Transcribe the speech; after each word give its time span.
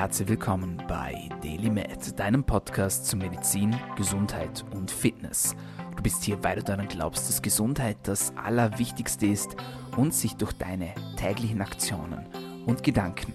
herzlich 0.00 0.28
willkommen 0.28 0.82
bei 0.88 1.28
Daily 1.42 1.68
Med, 1.68 2.18
deinem 2.18 2.42
Podcast 2.42 3.04
zu 3.04 3.18
Medizin, 3.18 3.76
Gesundheit 3.96 4.64
und 4.70 4.90
Fitness. 4.90 5.54
Du 5.94 6.02
bist 6.02 6.24
hier, 6.24 6.42
weil 6.42 6.56
du 6.56 6.62
daran 6.62 6.88
glaubst, 6.88 7.28
dass 7.28 7.42
Gesundheit 7.42 7.98
das 8.04 8.32
Allerwichtigste 8.34 9.26
ist 9.26 9.56
und 9.98 10.14
sich 10.14 10.36
durch 10.36 10.54
deine 10.54 10.94
täglichen 11.18 11.60
Aktionen 11.60 12.24
und 12.64 12.82
Gedanken 12.82 13.34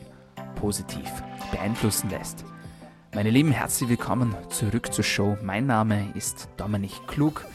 positiv 0.55 1.07
beeinflussen 1.51 2.09
lässt. 2.09 2.43
Meine 3.13 3.29
Lieben, 3.29 3.51
herzlich 3.51 3.87
willkommen 3.87 4.35
zurück 4.49 4.91
zur 4.91 5.03
Show. 5.03 5.37
Mein 5.43 5.67
Name 5.67 6.11
ist 6.15 6.49
Dominik 6.57 6.99
Klug 7.05 7.45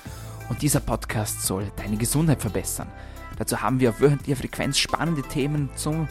und 0.51 0.63
dieser 0.63 0.79
Podcast 0.79 1.43
soll 1.43 1.67
deine 1.75 1.97
Gesundheit 1.97 2.41
verbessern. 2.41 2.87
Dazu 3.39 3.61
haben 3.61 3.81
wir 3.81 3.91
auf 3.91 4.01
wöchentlicher 4.01 4.37
Frequenz 4.37 4.79
spannende 4.79 5.23
Themen 5.23 5.69
zum 5.75 6.07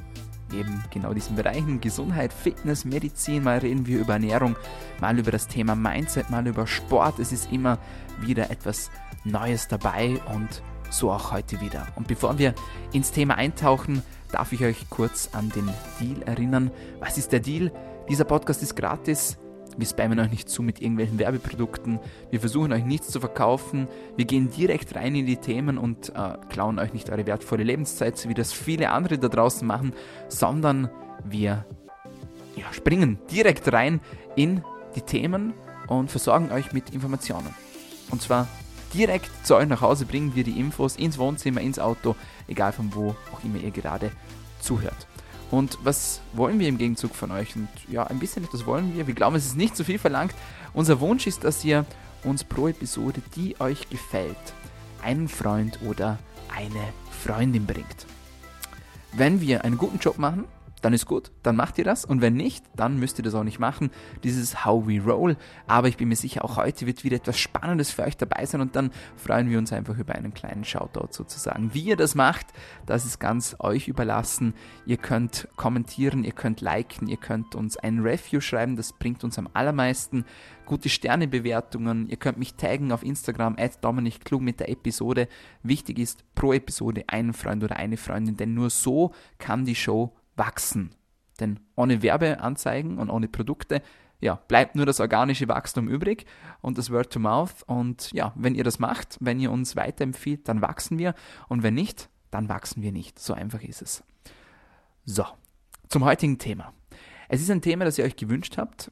eben 0.53 0.83
genau 0.91 1.13
diesen 1.13 1.35
Bereichen 1.35 1.81
Gesundheit, 1.81 2.33
Fitness, 2.33 2.85
Medizin. 2.85 3.43
Mal 3.43 3.59
reden 3.59 3.85
wir 3.85 3.99
über 3.99 4.13
Ernährung, 4.13 4.55
mal 4.99 5.17
über 5.17 5.31
das 5.31 5.47
Thema 5.47 5.75
Mindset, 5.75 6.29
mal 6.29 6.45
über 6.47 6.67
Sport. 6.67 7.19
Es 7.19 7.31
ist 7.31 7.51
immer 7.51 7.77
wieder 8.19 8.49
etwas 8.49 8.91
Neues 9.23 9.67
dabei 9.67 10.19
und 10.33 10.61
so 10.89 11.11
auch 11.11 11.31
heute 11.31 11.61
wieder. 11.61 11.87
Und 11.95 12.07
bevor 12.07 12.37
wir 12.37 12.53
ins 12.93 13.11
Thema 13.11 13.35
eintauchen, 13.35 14.01
darf 14.31 14.51
ich 14.51 14.63
euch 14.63 14.89
kurz 14.89 15.29
an 15.33 15.49
den 15.49 15.69
Deal 15.99 16.21
erinnern. 16.23 16.71
Was 16.99 17.17
ist 17.17 17.31
der 17.31 17.39
Deal? 17.39 17.71
Dieser 18.07 18.23
Podcast 18.23 18.63
ist 18.63 18.75
gratis. 18.75 19.37
Wir 19.79 19.87
spammen 19.87 20.19
euch 20.19 20.29
nicht 20.29 20.49
zu 20.49 20.61
mit 20.61 20.81
irgendwelchen 20.81 21.19
Werbeprodukten. 21.19 21.99
Wir 22.31 22.41
versuchen 22.41 22.73
euch 22.73 22.83
nichts 22.83 23.07
zu 23.07 23.21
verkaufen. 23.21 23.87
Wir 24.17 24.25
gehen 24.25 24.51
direkt 24.51 24.93
rein 24.95 25.15
in 25.15 25.25
die 25.25 25.37
Themen 25.37 25.77
und 25.77 26.09
äh, 26.09 26.33
klauen 26.49 26.79
euch 26.79 26.91
nicht 26.91 27.09
eure 27.09 27.25
wertvolle 27.25 27.63
Lebenszeit, 27.63 28.17
so 28.17 28.27
wie 28.27 28.33
das 28.33 28.51
viele 28.51 28.91
andere 28.91 29.17
da 29.17 29.29
draußen 29.29 29.65
machen, 29.65 29.93
sondern 30.27 30.89
wir 31.23 31.65
ja, 32.57 32.65
springen 32.73 33.19
direkt 33.31 33.71
rein 33.71 34.01
in 34.35 34.63
die 34.95 35.01
Themen 35.01 35.53
und 35.87 36.11
versorgen 36.11 36.51
euch 36.51 36.73
mit 36.73 36.89
Informationen. 36.89 37.55
Und 38.11 38.21
zwar 38.21 38.47
direkt 38.93 39.29
zu 39.45 39.55
euch 39.55 39.67
nach 39.67 39.81
Hause 39.81 40.05
bringen 40.05 40.35
wir 40.35 40.43
die 40.43 40.59
Infos 40.59 40.97
ins 40.97 41.17
Wohnzimmer, 41.17 41.61
ins 41.61 41.79
Auto, 41.79 42.15
egal 42.47 42.73
von 42.73 42.93
wo 42.93 43.15
auch 43.33 43.43
immer 43.45 43.59
ihr 43.63 43.71
gerade 43.71 44.11
zuhört. 44.59 45.08
Und 45.51 45.77
was 45.83 46.21
wollen 46.33 46.59
wir 46.59 46.67
im 46.67 46.77
Gegenzug 46.77 47.15
von 47.15 47.31
euch? 47.31 47.55
Und 47.55 47.69
ja, 47.89 48.05
ein 48.05 48.19
bisschen 48.19 48.43
etwas 48.43 48.65
wollen 48.65 48.95
wir. 48.95 49.07
Wir 49.07 49.15
glauben, 49.15 49.35
es 49.35 49.47
ist 49.47 49.57
nicht 49.57 49.75
zu 49.75 49.83
viel 49.83 49.97
verlangt. 49.97 50.33
Unser 50.73 50.99
Wunsch 50.99 51.25
ist, 51.25 51.43
dass 51.43 51.65
ihr 51.65 51.85
uns 52.23 52.43
pro 52.43 52.67
Episode, 52.67 53.21
die 53.35 53.59
euch 53.59 53.89
gefällt, 53.89 54.37
einen 55.01 55.27
Freund 55.27 55.79
oder 55.87 56.19
eine 56.55 56.93
Freundin 57.23 57.65
bringt. 57.65 58.05
Wenn 59.13 59.41
wir 59.41 59.63
einen 59.63 59.77
guten 59.77 59.97
Job 59.97 60.19
machen, 60.19 60.45
dann 60.81 60.93
ist 60.93 61.05
gut, 61.05 61.31
dann 61.43 61.55
macht 61.55 61.77
ihr 61.77 61.83
das. 61.83 62.05
Und 62.05 62.21
wenn 62.21 62.35
nicht, 62.35 62.63
dann 62.75 62.99
müsst 62.99 63.19
ihr 63.19 63.23
das 63.23 63.35
auch 63.35 63.43
nicht 63.43 63.59
machen. 63.59 63.89
Dieses 64.23 64.65
How 64.65 64.87
We 64.87 65.01
Roll. 65.01 65.37
Aber 65.67 65.87
ich 65.87 65.97
bin 65.97 66.09
mir 66.09 66.15
sicher, 66.15 66.43
auch 66.45 66.57
heute 66.57 66.85
wird 66.85 67.03
wieder 67.03 67.17
etwas 67.17 67.37
Spannendes 67.37 67.91
für 67.91 68.03
euch 68.03 68.17
dabei 68.17 68.45
sein 68.45 68.61
und 68.61 68.75
dann 68.75 68.91
freuen 69.15 69.49
wir 69.49 69.57
uns 69.57 69.73
einfach 69.73 69.97
über 69.97 70.15
einen 70.15 70.33
kleinen 70.33 70.63
Shoutout 70.63 71.09
sozusagen. 71.11 71.73
Wie 71.73 71.81
ihr 71.81 71.95
das 71.95 72.15
macht, 72.15 72.47
das 72.85 73.05
ist 73.05 73.19
ganz 73.19 73.55
euch 73.59 73.87
überlassen. 73.87 74.53
Ihr 74.85 74.97
könnt 74.97 75.47
kommentieren, 75.55 76.23
ihr 76.23 76.31
könnt 76.31 76.61
liken, 76.61 77.07
ihr 77.07 77.17
könnt 77.17 77.55
uns 77.55 77.77
ein 77.77 77.99
Review 77.99 78.41
schreiben, 78.41 78.75
das 78.75 78.93
bringt 78.93 79.23
uns 79.23 79.37
am 79.37 79.49
allermeisten. 79.53 80.25
Gute 80.65 80.89
Sternebewertungen, 80.89 82.09
ihr 82.09 82.17
könnt 82.17 82.37
mich 82.37 82.53
taggen 82.53 82.91
auf 82.91 83.03
Instagram, 83.03 83.55
at 83.57 83.83
Dominik 83.83 84.23
Klug 84.23 84.41
mit 84.41 84.59
der 84.59 84.69
Episode. 84.69 85.27
Wichtig 85.63 85.97
ist 85.97 86.23
pro 86.35 86.53
Episode 86.53 87.05
einen 87.07 87.33
Freund 87.33 87.63
oder 87.63 87.77
eine 87.77 87.97
Freundin, 87.97 88.37
denn 88.37 88.53
nur 88.53 88.69
so 88.69 89.11
kann 89.39 89.65
die 89.65 89.75
Show 89.75 90.13
wachsen. 90.39 90.95
Denn 91.39 91.59
ohne 91.75 92.01
Werbeanzeigen 92.01 92.97
und 92.97 93.11
ohne 93.11 93.27
Produkte, 93.27 93.83
ja, 94.19 94.35
bleibt 94.47 94.75
nur 94.75 94.85
das 94.85 94.99
organische 94.99 95.47
Wachstum 95.47 95.87
übrig 95.87 96.25
und 96.61 96.77
das 96.77 96.91
Word 96.91 97.13
to 97.13 97.19
Mouth. 97.19 97.63
Und 97.67 98.11
ja, 98.11 98.33
wenn 98.35 98.55
ihr 98.55 98.63
das 98.63 98.79
macht, 98.79 99.17
wenn 99.21 99.39
ihr 99.39 99.51
uns 99.51 99.75
weiterempfiehlt, 99.75 100.47
dann 100.49 100.61
wachsen 100.61 100.97
wir. 100.97 101.13
Und 101.47 101.61
wenn 101.61 101.75
nicht, 101.75 102.09
dann 102.31 102.49
wachsen 102.49 102.81
wir 102.81 102.91
nicht. 102.91 103.19
So 103.19 103.33
einfach 103.33 103.61
ist 103.61 103.81
es. 103.81 104.03
So, 105.05 105.25
zum 105.87 106.03
heutigen 106.03 106.39
Thema. 106.39 106.73
Es 107.29 107.41
ist 107.41 107.51
ein 107.51 107.61
Thema, 107.61 107.85
das 107.85 107.97
ihr 107.97 108.05
euch 108.05 108.15
gewünscht 108.15 108.57
habt 108.57 108.89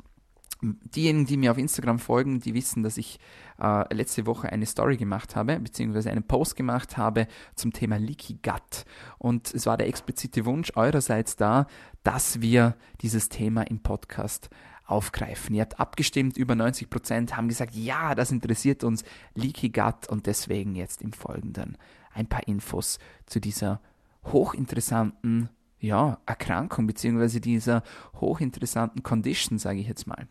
diejenigen, 0.62 1.26
die 1.26 1.38
mir 1.38 1.52
auf 1.52 1.58
Instagram 1.58 2.00
folgen, 2.00 2.40
die 2.40 2.54
wissen, 2.54 2.84
dass 2.84 2.98
ich 2.98 3.20
äh, 3.60 3.94
letzte 3.94 4.26
Woche 4.26 4.50
eine 4.50 4.66
Story 4.66 4.98
gemacht 4.98 5.36
habe, 5.36 5.60
beziehungsweise 5.60 6.12
einen 6.12 6.24
Post 6.24 6.56
gemacht 6.56 6.98
habe 6.98 7.28
zum 7.56 7.74
Thema 7.74 7.98
Leaky 7.98 8.40
Gut. 8.44 8.86
Und 9.18 9.54
es 9.54 9.66
war 9.66 9.78
der 9.78 9.88
explizite 9.88 10.46
Wunsch 10.46 10.72
eurerseits 10.76 11.36
da, 11.36 11.68
dass 12.04 12.42
wir 12.42 12.76
dieses 13.02 13.30
Thema 13.30 13.64
im 13.64 13.80
Podcast 13.80 14.50
aufgreifen. 14.86 15.54
Ihr 15.56 15.62
habt 15.62 15.80
abgestimmt, 15.80 16.38
über 16.38 16.56
90 16.56 16.90
Prozent 16.90 17.36
haben 17.36 17.50
gesagt, 17.50 17.76
ja, 17.76 18.16
das 18.16 18.32
interessiert 18.32 18.84
uns, 18.84 19.04
Leaky 19.36 19.70
Gut 19.70 20.08
und 20.08 20.26
deswegen 20.26 20.76
jetzt 20.76 21.02
im 21.02 21.12
Folgenden 21.12 21.78
ein 22.14 22.28
paar 22.28 22.48
Infos 22.48 23.00
zu 23.26 23.40
dieser 23.40 23.82
hochinteressanten 24.24 25.50
ja, 25.80 26.20
Erkrankung 26.26 26.88
beziehungsweise 26.88 27.40
dieser 27.40 27.84
hochinteressanten 28.16 29.04
Condition, 29.04 29.60
sage 29.60 29.80
ich 29.80 29.88
jetzt 29.88 30.08
mal. 30.08 30.28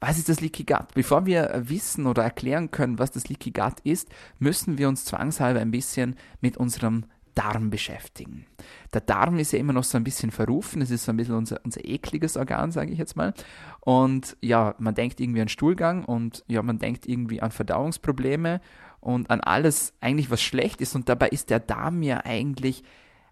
Was 0.00 0.16
ist 0.16 0.30
das 0.30 0.40
Leaky 0.40 0.64
Gut? 0.64 0.94
Bevor 0.94 1.26
wir 1.26 1.62
wissen 1.64 2.06
oder 2.06 2.22
erklären 2.22 2.70
können, 2.70 2.98
was 2.98 3.10
das 3.10 3.28
Leaky 3.28 3.50
Gut 3.50 3.80
ist, 3.84 4.08
müssen 4.38 4.78
wir 4.78 4.88
uns 4.88 5.04
zwangshalber 5.04 5.60
ein 5.60 5.70
bisschen 5.70 6.16
mit 6.40 6.56
unserem 6.56 7.04
Darm 7.34 7.70
beschäftigen. 7.70 8.46
Der 8.94 9.02
Darm 9.02 9.38
ist 9.38 9.52
ja 9.52 9.58
immer 9.58 9.74
noch 9.74 9.84
so 9.84 9.98
ein 9.98 10.04
bisschen 10.04 10.30
verrufen, 10.30 10.82
es 10.82 10.90
ist 10.90 11.04
so 11.04 11.12
ein 11.12 11.16
bisschen 11.16 11.34
unser, 11.34 11.60
unser 11.64 11.84
ekliges 11.84 12.36
Organ, 12.36 12.72
sage 12.72 12.92
ich 12.92 12.98
jetzt 12.98 13.14
mal. 13.14 13.34
Und 13.80 14.36
ja, 14.40 14.74
man 14.78 14.94
denkt 14.94 15.20
irgendwie 15.20 15.42
an 15.42 15.48
Stuhlgang 15.48 16.04
und 16.04 16.44
ja, 16.48 16.62
man 16.62 16.78
denkt 16.78 17.06
irgendwie 17.06 17.42
an 17.42 17.50
Verdauungsprobleme 17.50 18.60
und 19.00 19.30
an 19.30 19.40
alles 19.40 19.94
eigentlich, 20.00 20.30
was 20.30 20.42
schlecht 20.42 20.80
ist. 20.80 20.94
Und 20.94 21.08
dabei 21.08 21.28
ist 21.28 21.50
der 21.50 21.60
Darm 21.60 22.02
ja 22.02 22.24
eigentlich 22.24 22.82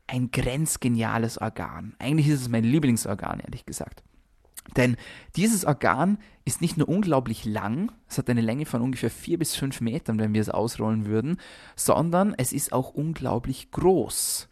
ein 0.07 0.31
grenzgeniales 0.31 1.39
Organ. 1.39 1.95
Eigentlich 1.99 2.29
ist 2.29 2.43
es 2.43 2.49
mein 2.49 2.65
Lieblingsorgan, 2.65 3.41
ehrlich 3.41 3.67
gesagt. 3.67 4.03
Denn 4.77 4.97
dieses 5.37 5.65
Organ 5.65 6.19
ist 6.45 6.61
nicht 6.61 6.77
nur 6.77 6.89
unglaublich 6.89 7.45
lang, 7.45 7.93
es 8.09 8.19
hat 8.19 8.29
eine 8.31 8.41
Länge 8.41 8.67
von 8.67 8.83
ungefähr 8.83 9.11
vier 9.11 9.39
bis 9.39 9.55
fünf 9.55 9.81
Metern, 9.81 10.19
wenn 10.19 10.35
wir 10.35 10.41
es 10.41 10.51
ausrollen 10.51 11.07
würden, 11.07 11.39
sondern 11.77 12.35
es 12.37 12.53
ist 12.53 12.73
auch 12.73 12.91
unglaublich 12.91 13.71
groß. 13.71 14.49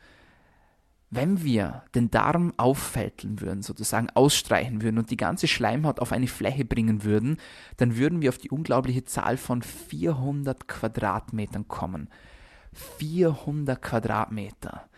Wenn 1.08 1.44
wir 1.44 1.84
den 1.94 2.10
Darm 2.10 2.52
auffälteln 2.56 3.40
würden, 3.40 3.62
sozusagen 3.62 4.10
ausstreichen 4.10 4.82
würden 4.82 4.98
und 4.98 5.10
die 5.10 5.16
ganze 5.16 5.46
Schleimhaut 5.46 6.00
auf 6.00 6.12
eine 6.12 6.26
Fläche 6.26 6.64
bringen 6.64 7.04
würden, 7.04 7.36
dann 7.76 7.96
würden 7.96 8.20
wir 8.20 8.28
auf 8.28 8.38
die 8.38 8.50
unglaubliche 8.50 9.04
Zahl 9.04 9.36
von 9.36 9.62
400 9.62 10.66
Quadratmetern 10.66 11.68
kommen. 11.68 12.08
400 12.98 13.80
Quadratmeter. 13.80 14.88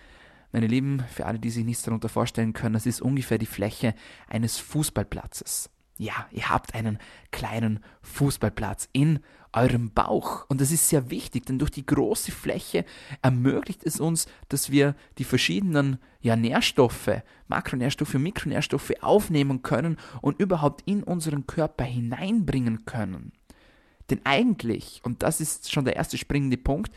Meine 0.52 0.66
Lieben, 0.66 1.04
für 1.10 1.26
alle, 1.26 1.38
die 1.38 1.50
sich 1.50 1.64
nichts 1.64 1.82
darunter 1.82 2.08
vorstellen 2.08 2.54
können, 2.54 2.72
das 2.72 2.86
ist 2.86 3.02
ungefähr 3.02 3.38
die 3.38 3.46
Fläche 3.46 3.94
eines 4.28 4.58
Fußballplatzes. 4.58 5.70
Ja, 5.98 6.26
ihr 6.30 6.48
habt 6.48 6.74
einen 6.74 6.98
kleinen 7.32 7.80
Fußballplatz 8.02 8.88
in 8.92 9.18
eurem 9.52 9.90
Bauch. 9.90 10.46
Und 10.48 10.60
das 10.60 10.70
ist 10.70 10.88
sehr 10.88 11.10
wichtig, 11.10 11.46
denn 11.46 11.58
durch 11.58 11.70
die 11.70 11.84
große 11.84 12.30
Fläche 12.30 12.84
ermöglicht 13.20 13.84
es 13.84 13.98
uns, 13.98 14.26
dass 14.48 14.70
wir 14.70 14.94
die 15.18 15.24
verschiedenen 15.24 15.98
ja, 16.20 16.36
Nährstoffe, 16.36 17.22
Makronährstoffe, 17.48 18.14
Mikronährstoffe 18.14 18.92
aufnehmen 19.00 19.62
können 19.62 19.96
und 20.22 20.40
überhaupt 20.40 20.82
in 20.86 21.02
unseren 21.02 21.46
Körper 21.46 21.84
hineinbringen 21.84 22.84
können. 22.84 23.32
Denn 24.10 24.20
eigentlich, 24.24 25.00
und 25.02 25.22
das 25.22 25.40
ist 25.40 25.70
schon 25.72 25.84
der 25.84 25.96
erste 25.96 26.16
springende 26.16 26.56
Punkt, 26.56 26.94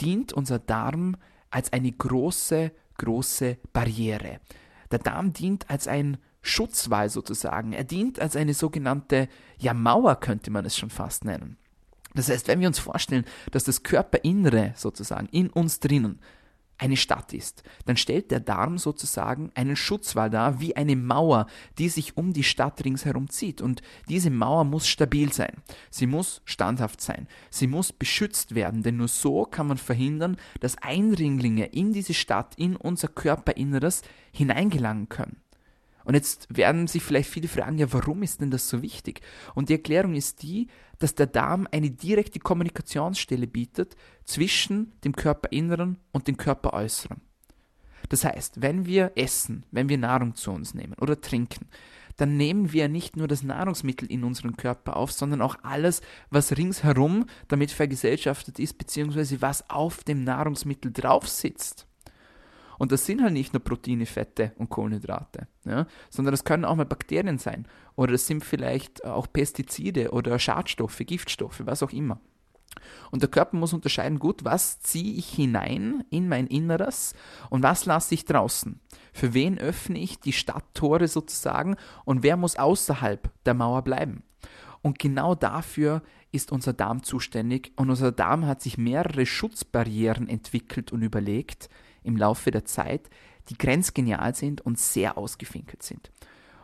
dient 0.00 0.32
unser 0.32 0.58
Darm 0.58 1.16
als 1.50 1.72
eine 1.72 1.90
große 1.90 2.72
große 3.02 3.58
Barriere. 3.72 4.40
Der 4.90 4.98
Darm 4.98 5.32
dient 5.32 5.68
als 5.68 5.88
ein 5.88 6.18
Schutzwall 6.40 7.08
sozusagen. 7.08 7.72
Er 7.72 7.84
dient 7.84 8.20
als 8.20 8.36
eine 8.36 8.54
sogenannte 8.54 9.28
ja, 9.58 9.74
Mauer, 9.74 10.16
könnte 10.16 10.50
man 10.50 10.64
es 10.64 10.76
schon 10.76 10.90
fast 10.90 11.24
nennen. 11.24 11.56
Das 12.14 12.28
heißt, 12.28 12.48
wenn 12.48 12.60
wir 12.60 12.68
uns 12.68 12.78
vorstellen, 12.78 13.24
dass 13.50 13.64
das 13.64 13.82
Körperinnere 13.82 14.72
sozusagen 14.76 15.28
in 15.28 15.48
uns 15.50 15.80
drinnen 15.80 16.20
eine 16.82 16.96
Stadt 16.96 17.32
ist, 17.32 17.62
dann 17.86 17.96
stellt 17.96 18.32
der 18.32 18.40
Darm 18.40 18.76
sozusagen 18.76 19.52
einen 19.54 19.76
Schutzwall 19.76 20.30
dar, 20.30 20.60
wie 20.60 20.74
eine 20.74 20.96
Mauer, 20.96 21.46
die 21.78 21.88
sich 21.88 22.16
um 22.16 22.32
die 22.32 22.42
Stadt 22.42 22.84
ringsherum 22.84 23.30
zieht. 23.30 23.62
Und 23.62 23.82
diese 24.08 24.30
Mauer 24.30 24.64
muss 24.64 24.88
stabil 24.88 25.32
sein. 25.32 25.62
Sie 25.90 26.08
muss 26.08 26.42
standhaft 26.44 27.00
sein. 27.00 27.28
Sie 27.50 27.68
muss 27.68 27.92
beschützt 27.92 28.56
werden, 28.56 28.82
denn 28.82 28.96
nur 28.96 29.06
so 29.06 29.44
kann 29.44 29.68
man 29.68 29.78
verhindern, 29.78 30.36
dass 30.58 30.76
Eindringlinge 30.78 31.66
in 31.66 31.92
diese 31.92 32.14
Stadt, 32.14 32.54
in 32.56 32.74
unser 32.74 33.06
Körperinneres 33.06 34.02
hineingelangen 34.32 35.08
können. 35.08 35.36
Und 36.04 36.14
jetzt 36.14 36.48
werden 36.50 36.88
sich 36.88 37.04
vielleicht 37.04 37.30
viele 37.30 37.46
fragen, 37.46 37.78
ja, 37.78 37.92
warum 37.92 38.24
ist 38.24 38.40
denn 38.40 38.50
das 38.50 38.68
so 38.68 38.82
wichtig? 38.82 39.20
Und 39.54 39.68
die 39.68 39.74
Erklärung 39.74 40.14
ist 40.14 40.42
die, 40.42 40.66
dass 41.02 41.14
der 41.14 41.26
Darm 41.26 41.66
eine 41.72 41.90
direkte 41.90 42.38
Kommunikationsstelle 42.38 43.46
bietet 43.46 43.96
zwischen 44.24 44.92
dem 45.04 45.14
Körperinneren 45.14 45.98
und 46.12 46.28
dem 46.28 46.36
Körperäußeren. 46.36 47.20
Das 48.08 48.24
heißt, 48.24 48.60
wenn 48.60 48.86
wir 48.86 49.12
essen, 49.16 49.64
wenn 49.70 49.88
wir 49.88 49.98
Nahrung 49.98 50.34
zu 50.34 50.50
uns 50.52 50.74
nehmen 50.74 50.94
oder 51.00 51.20
trinken, 51.20 51.66
dann 52.16 52.36
nehmen 52.36 52.72
wir 52.72 52.88
nicht 52.88 53.16
nur 53.16 53.26
das 53.26 53.42
Nahrungsmittel 53.42 54.10
in 54.10 54.22
unseren 54.22 54.56
Körper 54.56 54.96
auf, 54.96 55.12
sondern 55.12 55.40
auch 55.40 55.56
alles, 55.62 56.02
was 56.30 56.56
ringsherum 56.56 57.26
damit 57.48 57.70
vergesellschaftet 57.70 58.58
ist, 58.58 58.76
beziehungsweise 58.76 59.40
was 59.40 59.68
auf 59.70 60.04
dem 60.04 60.22
Nahrungsmittel 60.24 60.92
drauf 60.92 61.26
sitzt. 61.26 61.86
Und 62.82 62.90
das 62.90 63.06
sind 63.06 63.22
halt 63.22 63.32
nicht 63.32 63.52
nur 63.52 63.62
Proteine, 63.62 64.06
Fette 64.06 64.50
und 64.56 64.68
Kohlenhydrate, 64.68 65.46
ja, 65.64 65.86
sondern 66.10 66.32
das 66.32 66.42
können 66.42 66.64
auch 66.64 66.74
mal 66.74 66.84
Bakterien 66.84 67.38
sein. 67.38 67.68
Oder 67.94 68.10
das 68.10 68.26
sind 68.26 68.44
vielleicht 68.44 69.04
auch 69.04 69.28
Pestizide 69.32 70.10
oder 70.10 70.36
Schadstoffe, 70.40 70.98
Giftstoffe, 70.98 71.62
was 71.64 71.84
auch 71.84 71.92
immer. 71.92 72.18
Und 73.12 73.22
der 73.22 73.30
Körper 73.30 73.56
muss 73.56 73.72
unterscheiden, 73.72 74.18
gut, 74.18 74.44
was 74.44 74.80
ziehe 74.80 75.14
ich 75.14 75.28
hinein 75.28 76.02
in 76.10 76.28
mein 76.28 76.48
Inneres 76.48 77.14
und 77.50 77.62
was 77.62 77.86
lasse 77.86 78.14
ich 78.14 78.24
draußen. 78.24 78.80
Für 79.12 79.32
wen 79.32 79.60
öffne 79.60 80.00
ich 80.00 80.18
die 80.18 80.32
Stadttore 80.32 81.06
sozusagen 81.06 81.76
und 82.04 82.24
wer 82.24 82.36
muss 82.36 82.56
außerhalb 82.56 83.30
der 83.46 83.54
Mauer 83.54 83.82
bleiben. 83.82 84.24
Und 84.80 84.98
genau 84.98 85.36
dafür 85.36 86.02
ist 86.32 86.50
unser 86.50 86.72
Darm 86.72 87.04
zuständig 87.04 87.70
und 87.76 87.90
unser 87.90 88.10
Darm 88.10 88.44
hat 88.44 88.60
sich 88.60 88.76
mehrere 88.76 89.24
Schutzbarrieren 89.24 90.28
entwickelt 90.28 90.90
und 90.90 91.02
überlegt 91.02 91.68
im 92.02 92.16
Laufe 92.16 92.50
der 92.50 92.64
Zeit, 92.64 93.08
die 93.48 93.58
grenzgenial 93.58 94.34
sind 94.34 94.60
und 94.60 94.78
sehr 94.78 95.18
ausgefinkelt 95.18 95.82
sind. 95.82 96.10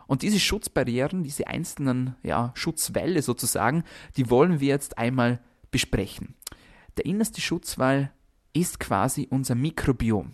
Und 0.07 0.23
diese 0.23 0.39
Schutzbarrieren, 0.39 1.23
diese 1.23 1.47
einzelnen 1.47 2.15
ja, 2.23 2.51
Schutzwälle 2.55 3.21
sozusagen, 3.21 3.83
die 4.17 4.29
wollen 4.29 4.59
wir 4.59 4.67
jetzt 4.67 4.97
einmal 4.97 5.39
besprechen. 5.71 6.35
Der 6.97 7.05
innerste 7.05 7.41
Schutzwall 7.41 8.11
ist 8.53 8.79
quasi 8.79 9.27
unser 9.29 9.55
Mikrobiom. 9.55 10.33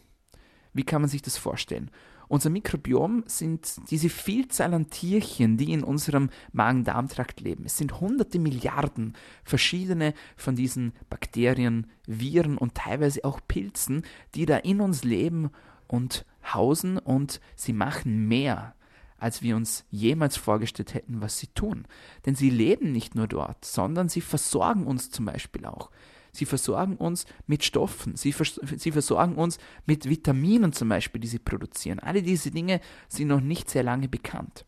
Wie 0.74 0.84
kann 0.84 1.02
man 1.02 1.10
sich 1.10 1.22
das 1.22 1.38
vorstellen? 1.38 1.92
Unser 2.28 2.50
Mikrobiom 2.50 3.24
sind 3.28 3.90
diese 3.90 4.10
Vielzahl 4.10 4.74
an 4.74 4.90
Tierchen, 4.90 5.58
die 5.58 5.74
in 5.74 5.84
unserem 5.84 6.30
Magen-Darm-Trakt 6.54 7.42
leben. 7.42 7.66
Es 7.66 7.78
sind 7.78 8.00
hunderte 8.00 8.40
Milliarden 8.40 9.14
verschiedene 9.44 10.14
von 10.36 10.56
diesen 10.56 10.94
Bakterien, 11.10 11.88
Viren 12.08 12.58
und 12.58 12.76
teilweise 12.76 13.24
auch 13.26 13.40
Pilzen, 13.48 14.04
die 14.34 14.46
da 14.46 14.58
in 14.58 14.82
uns 14.82 15.04
leben 15.04 15.50
und 15.88 16.26
hausen 16.54 16.98
und 16.98 17.40
sie 17.56 17.74
machen 17.74 18.28
mehr 18.28 18.76
als 19.18 19.42
wir 19.42 19.56
uns 19.56 19.86
jemals 19.92 20.38
vorgestellt 20.38 20.94
hätten, 20.94 21.22
was 21.22 21.40
sie 21.40 21.48
tun. 21.48 21.88
Denn 22.26 22.36
sie 22.36 22.50
leben 22.50 22.92
nicht 22.92 23.16
nur 23.16 23.28
dort, 23.28 23.64
sondern 23.66 24.10
sie 24.10 24.22
versorgen 24.22 24.86
uns 24.86 25.10
zum 25.10 25.26
Beispiel 25.26 25.66
auch. 25.66 25.90
Sie 26.36 26.46
versorgen 26.46 26.98
uns 26.98 27.26
mit 27.48 27.64
Stoffen, 27.64 28.16
sie, 28.16 28.34
vers 28.34 28.60
sie 28.78 28.92
versorgen 28.92 29.36
uns 29.36 29.58
mit 29.86 30.10
Vitaminen 30.10 30.74
zum 30.74 30.90
Beispiel, 30.90 31.22
die 31.22 31.28
sie 31.28 31.40
produzieren. 31.40 32.00
Alle 32.00 32.22
diese 32.22 32.52
Dinge 32.52 32.82
sind 33.08 33.28
noch 33.28 33.42
nicht 33.42 33.70
sehr 33.70 33.84
lange 33.84 34.08
bekannt. 34.08 34.66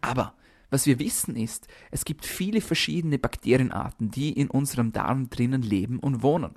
Aber 0.00 0.34
was 0.70 0.86
wir 0.86 0.98
wissen 0.98 1.36
ist, 1.36 1.68
es 1.90 2.04
gibt 2.04 2.24
viele 2.24 2.60
verschiedene 2.60 3.18
Bakterienarten, 3.18 4.10
die 4.10 4.32
in 4.32 4.48
unserem 4.48 4.92
Darm 4.92 5.28
drinnen 5.28 5.60
leben 5.60 5.98
und 5.98 6.22
wohnen. 6.22 6.54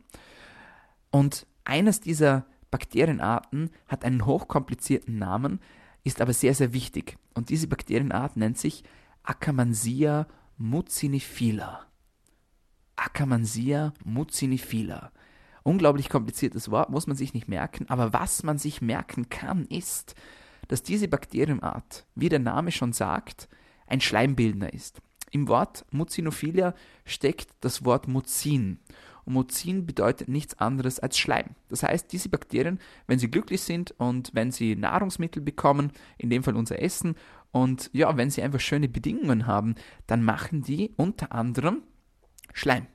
Und 1.12 1.46
eines 1.66 2.00
dieser 2.00 2.46
Bakterienarten 2.72 3.72
hat 3.88 4.06
einen 4.06 4.26
hochkomplizierten 4.26 5.18
Namen, 5.18 5.60
ist 6.04 6.22
aber 6.22 6.34
sehr, 6.34 6.54
sehr 6.54 6.72
wichtig. 6.72 7.18
Und 7.34 7.50
diese 7.50 7.68
Bakterienart 7.68 8.38
nennt 8.38 8.58
sich 8.58 8.84
Akkermansia 9.24 10.28
mucinifila. 10.58 11.86
Akkermansia 12.96 13.94
mucinifila. 14.04 15.12
Unglaublich 15.64 16.10
kompliziertes 16.10 16.70
Wort, 16.70 16.90
muss 16.90 17.08
man 17.08 17.18
sich 17.18 17.34
nicht 17.34 17.48
merken, 17.48 17.86
aber 17.90 18.14
was 18.14 18.44
man 18.44 18.58
sich 18.58 18.82
merken 18.82 19.30
kann, 19.30 19.66
ist, 19.66 20.16
dass 20.68 20.84
diese 20.84 21.08
Bakterienart, 21.08 22.06
wie 22.16 22.30
der 22.30 22.40
Name 22.40 22.72
schon 22.72 22.94
sagt, 22.94 23.50
ein 23.88 24.02
Schleimbildner 24.02 24.74
ist. 24.74 25.02
Im 25.32 25.48
Wort 25.48 25.86
Mucinophilia 25.92 26.74
steckt 27.04 27.50
das 27.62 27.84
Wort 27.84 28.08
Muzin 28.08 28.80
und 29.26 29.34
Muzin 29.34 29.86
bedeutet 29.86 30.30
nichts 30.30 30.60
anderes 30.60 31.00
als 31.00 31.18
Schleim. 31.18 31.56
Das 31.70 31.84
heißt, 31.84 32.12
diese 32.12 32.30
Bakterien, 32.30 32.80
wenn 33.08 33.20
sie 33.20 33.30
glücklich 33.30 33.62
sind 33.62 33.92
und 33.98 34.32
wenn 34.34 34.52
sie 34.52 34.76
Nahrungsmittel 34.76 35.42
bekommen, 35.42 35.92
in 36.18 36.30
dem 36.30 36.44
Fall 36.44 36.56
unser 36.56 36.82
Essen, 36.82 37.16
und 37.52 37.90
ja, 37.94 38.18
wenn 38.18 38.30
sie 38.30 38.42
einfach 38.42 38.60
schöne 38.60 38.90
Bedingungen 38.90 39.48
haben, 39.48 39.76
dann 40.08 40.24
machen 40.24 40.62
die 40.62 40.92
unter 40.98 41.32
anderem 41.32 41.84
Schleim. 42.56 42.88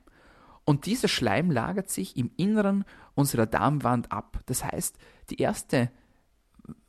Und 0.65 0.85
dieser 0.87 1.07
Schleim 1.07 1.51
lagert 1.51 1.89
sich 1.89 2.17
im 2.17 2.31
Inneren 2.35 2.83
unserer 3.13 3.45
Darmwand 3.45 4.11
ab. 4.11 4.39
Das 4.47 4.63
heißt, 4.63 4.97
die 5.29 5.37
erste 5.37 5.91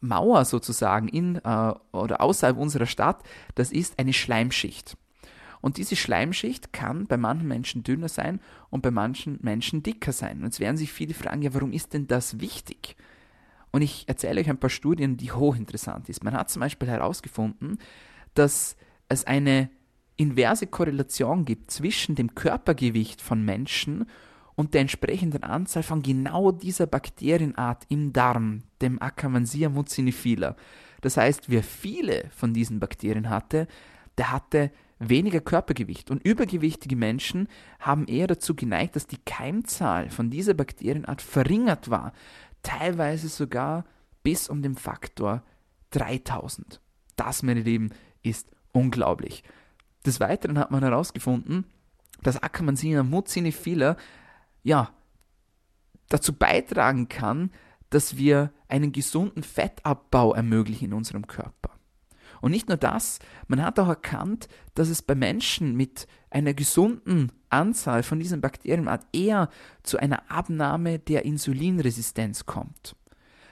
Mauer 0.00 0.44
sozusagen 0.44 1.08
in 1.08 1.36
äh, 1.36 1.74
oder 1.92 2.20
außerhalb 2.20 2.56
unserer 2.56 2.86
Stadt, 2.86 3.22
das 3.54 3.72
ist 3.72 3.98
eine 3.98 4.12
Schleimschicht. 4.12 4.96
Und 5.60 5.76
diese 5.76 5.96
Schleimschicht 5.96 6.72
kann 6.72 7.06
bei 7.06 7.16
manchen 7.16 7.46
Menschen 7.46 7.82
dünner 7.82 8.08
sein 8.08 8.40
und 8.70 8.82
bei 8.82 8.90
manchen 8.90 9.38
Menschen 9.42 9.82
dicker 9.82 10.12
sein. 10.12 10.38
Und 10.38 10.44
jetzt 10.44 10.60
werden 10.60 10.76
sich 10.76 10.92
viele 10.92 11.14
fragen, 11.14 11.42
ja, 11.42 11.54
warum 11.54 11.72
ist 11.72 11.92
denn 11.92 12.08
das 12.08 12.40
wichtig? 12.40 12.96
Und 13.70 13.82
ich 13.82 14.08
erzähle 14.08 14.40
euch 14.40 14.50
ein 14.50 14.58
paar 14.58 14.70
Studien, 14.70 15.16
die 15.16 15.30
hochinteressant 15.30 16.06
sind. 16.06 16.24
Man 16.24 16.34
hat 16.34 16.50
zum 16.50 16.60
Beispiel 16.60 16.88
herausgefunden, 16.88 17.78
dass 18.34 18.76
es 19.08 19.24
eine 19.24 19.70
inverse 20.16 20.66
Korrelation 20.66 21.44
gibt 21.44 21.70
zwischen 21.70 22.14
dem 22.14 22.34
Körpergewicht 22.34 23.20
von 23.20 23.44
Menschen 23.44 24.06
und 24.54 24.74
der 24.74 24.82
entsprechenden 24.82 25.42
Anzahl 25.42 25.82
von 25.82 26.02
genau 26.02 26.52
dieser 26.52 26.86
Bakterienart 26.86 27.84
im 27.88 28.12
Darm, 28.12 28.62
dem 28.80 29.00
Akkermansia 29.00 29.68
mucinifila. 29.68 30.56
Das 31.00 31.16
heißt, 31.16 31.50
wer 31.50 31.62
viele 31.62 32.30
von 32.36 32.54
diesen 32.54 32.78
Bakterien 32.78 33.28
hatte, 33.28 33.66
der 34.18 34.30
hatte 34.30 34.70
weniger 34.98 35.40
Körpergewicht. 35.40 36.10
Und 36.10 36.24
übergewichtige 36.24 36.96
Menschen 36.96 37.48
haben 37.80 38.06
eher 38.06 38.26
dazu 38.26 38.54
geneigt, 38.54 38.96
dass 38.96 39.06
die 39.06 39.18
Keimzahl 39.24 40.10
von 40.10 40.30
dieser 40.30 40.54
Bakterienart 40.54 41.22
verringert 41.22 41.90
war. 41.90 42.12
Teilweise 42.62 43.28
sogar 43.28 43.84
bis 44.22 44.48
um 44.48 44.62
den 44.62 44.76
Faktor 44.76 45.42
3000. 45.90 46.80
Das, 47.16 47.42
meine 47.42 47.62
Lieben, 47.62 47.90
ist 48.22 48.50
unglaublich. 48.72 49.42
Des 50.04 50.20
Weiteren 50.20 50.58
hat 50.58 50.70
man 50.70 50.82
herausgefunden, 50.82 51.64
dass 52.22 52.42
Akkermansia 52.42 53.02
mucinifila 53.02 53.96
ja, 54.62 54.90
dazu 56.08 56.32
beitragen 56.32 57.08
kann, 57.08 57.50
dass 57.90 58.16
wir 58.16 58.52
einen 58.68 58.92
gesunden 58.92 59.42
Fettabbau 59.42 60.34
ermöglichen 60.34 60.86
in 60.86 60.92
unserem 60.94 61.26
Körper. 61.26 61.70
Und 62.40 62.50
nicht 62.50 62.68
nur 62.68 62.76
das, 62.76 63.20
man 63.46 63.62
hat 63.62 63.78
auch 63.78 63.88
erkannt, 63.88 64.48
dass 64.74 64.88
es 64.88 65.02
bei 65.02 65.14
Menschen 65.14 65.76
mit 65.76 66.08
einer 66.28 66.54
gesunden 66.54 67.30
Anzahl 67.50 68.02
von 68.02 68.18
diesen 68.18 68.40
Bakterienart 68.40 69.06
eher 69.12 69.48
zu 69.84 69.98
einer 69.98 70.30
Abnahme 70.30 70.98
der 70.98 71.24
Insulinresistenz 71.24 72.46
kommt. 72.46 72.96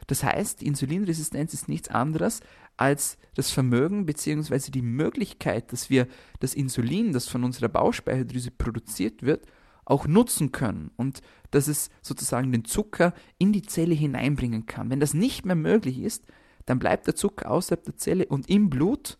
Das 0.08 0.24
heißt, 0.24 0.62
Insulinresistenz 0.62 1.54
ist 1.54 1.68
nichts 1.68 1.88
anderes 1.88 2.40
als 2.80 3.18
das 3.34 3.50
Vermögen 3.50 4.06
bzw. 4.06 4.70
die 4.70 4.82
Möglichkeit, 4.82 5.72
dass 5.72 5.90
wir 5.90 6.06
das 6.40 6.54
Insulin, 6.54 7.12
das 7.12 7.28
von 7.28 7.44
unserer 7.44 7.68
Bauchspeicheldrüse 7.68 8.50
produziert 8.50 9.22
wird, 9.22 9.46
auch 9.84 10.06
nutzen 10.06 10.52
können 10.52 10.90
und 10.96 11.20
dass 11.50 11.68
es 11.68 11.90
sozusagen 12.00 12.52
den 12.52 12.64
Zucker 12.64 13.12
in 13.38 13.52
die 13.52 13.62
Zelle 13.62 13.94
hineinbringen 13.94 14.66
kann. 14.66 14.88
Wenn 14.88 15.00
das 15.00 15.14
nicht 15.14 15.44
mehr 15.44 15.56
möglich 15.56 15.98
ist, 15.98 16.24
dann 16.64 16.78
bleibt 16.78 17.06
der 17.06 17.16
Zucker 17.16 17.50
außerhalb 17.50 17.84
der 17.84 17.96
Zelle 17.96 18.26
und 18.26 18.48
im 18.48 18.70
Blut. 18.70 19.18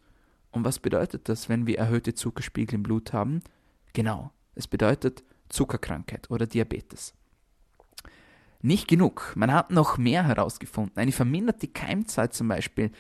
Und 0.53 0.65
was 0.65 0.79
bedeutet 0.79 1.29
das, 1.29 1.49
wenn 1.49 1.67
wir 1.67 1.79
erhöhte 1.79 2.15
Zuckerspiegel 2.15 2.77
im 2.77 2.83
Blut 2.83 3.13
haben? 3.13 3.41
Genau, 3.93 4.31
es 4.55 4.69
bedeutet 4.69 5.25
Zuckerkrankheit 5.49 6.31
oder 6.31 6.47
Diabetes. 6.47 7.15
Nicht 8.63 8.89
genug, 8.89 9.33
man 9.37 9.53
hat 9.53 9.71
noch 9.71 9.99
mehr 9.99 10.27
herausgefunden. 10.27 10.97
Eine 10.97 11.13
verminderte 11.13 11.67
Keimzahl 11.67 12.31
zum 12.31 12.49
Beispiel 12.49 12.91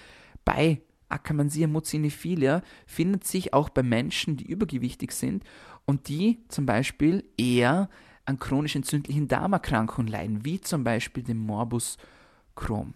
bei 0.50 0.80
Akkermansia 1.08 1.66
muciniphilia 1.66 2.62
findet 2.86 3.24
sich 3.24 3.52
auch 3.52 3.68
bei 3.68 3.82
Menschen, 3.82 4.36
die 4.36 4.46
übergewichtig 4.46 5.12
sind 5.12 5.44
und 5.84 6.08
die 6.08 6.38
zum 6.48 6.66
Beispiel 6.66 7.24
eher 7.36 7.88
an 8.24 8.38
chronisch 8.38 8.76
entzündlichen 8.76 9.28
Darmerkrankungen 9.28 10.10
leiden, 10.10 10.44
wie 10.44 10.60
zum 10.60 10.84
Beispiel 10.84 11.22
dem 11.22 11.38
Morbus 11.38 11.98
Crohn. 12.54 12.94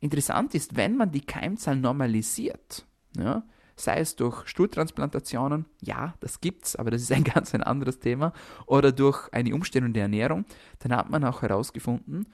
Interessant 0.00 0.54
ist, 0.54 0.76
wenn 0.76 0.96
man 0.96 1.12
die 1.12 1.20
Keimzahl 1.20 1.76
normalisiert, 1.76 2.86
ja, 3.16 3.42
sei 3.76 4.00
es 4.00 4.16
durch 4.16 4.46
Stuhltransplantationen, 4.48 5.66
ja, 5.82 6.14
das 6.20 6.40
gibt's, 6.40 6.76
aber 6.76 6.90
das 6.90 7.02
ist 7.02 7.12
ein 7.12 7.24
ganz 7.34 7.54
ein 7.54 7.62
anderes 7.62 8.00
Thema, 8.00 8.32
oder 8.66 8.92
durch 8.92 9.28
eine 9.32 9.54
Umstellung 9.54 9.92
der 9.92 10.04
Ernährung, 10.04 10.44
dann 10.80 10.96
hat 10.96 11.10
man 11.10 11.24
auch 11.24 11.42
herausgefunden, 11.42 12.26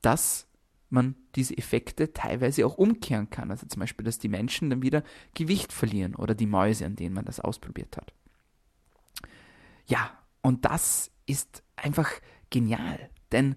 dass 0.00 0.48
man 0.92 1.16
diese 1.34 1.56
Effekte 1.56 2.12
teilweise 2.12 2.66
auch 2.66 2.76
umkehren 2.76 3.30
kann. 3.30 3.50
Also 3.50 3.66
zum 3.66 3.80
Beispiel, 3.80 4.04
dass 4.04 4.18
die 4.18 4.28
Menschen 4.28 4.70
dann 4.70 4.82
wieder 4.82 5.02
Gewicht 5.34 5.72
verlieren 5.72 6.14
oder 6.14 6.34
die 6.34 6.46
Mäuse, 6.46 6.86
an 6.86 6.96
denen 6.96 7.14
man 7.14 7.24
das 7.24 7.40
ausprobiert 7.40 7.96
hat. 7.96 8.12
Ja, 9.86 10.10
und 10.42 10.64
das 10.64 11.10
ist 11.26 11.62
einfach 11.76 12.10
genial, 12.50 13.10
denn 13.32 13.56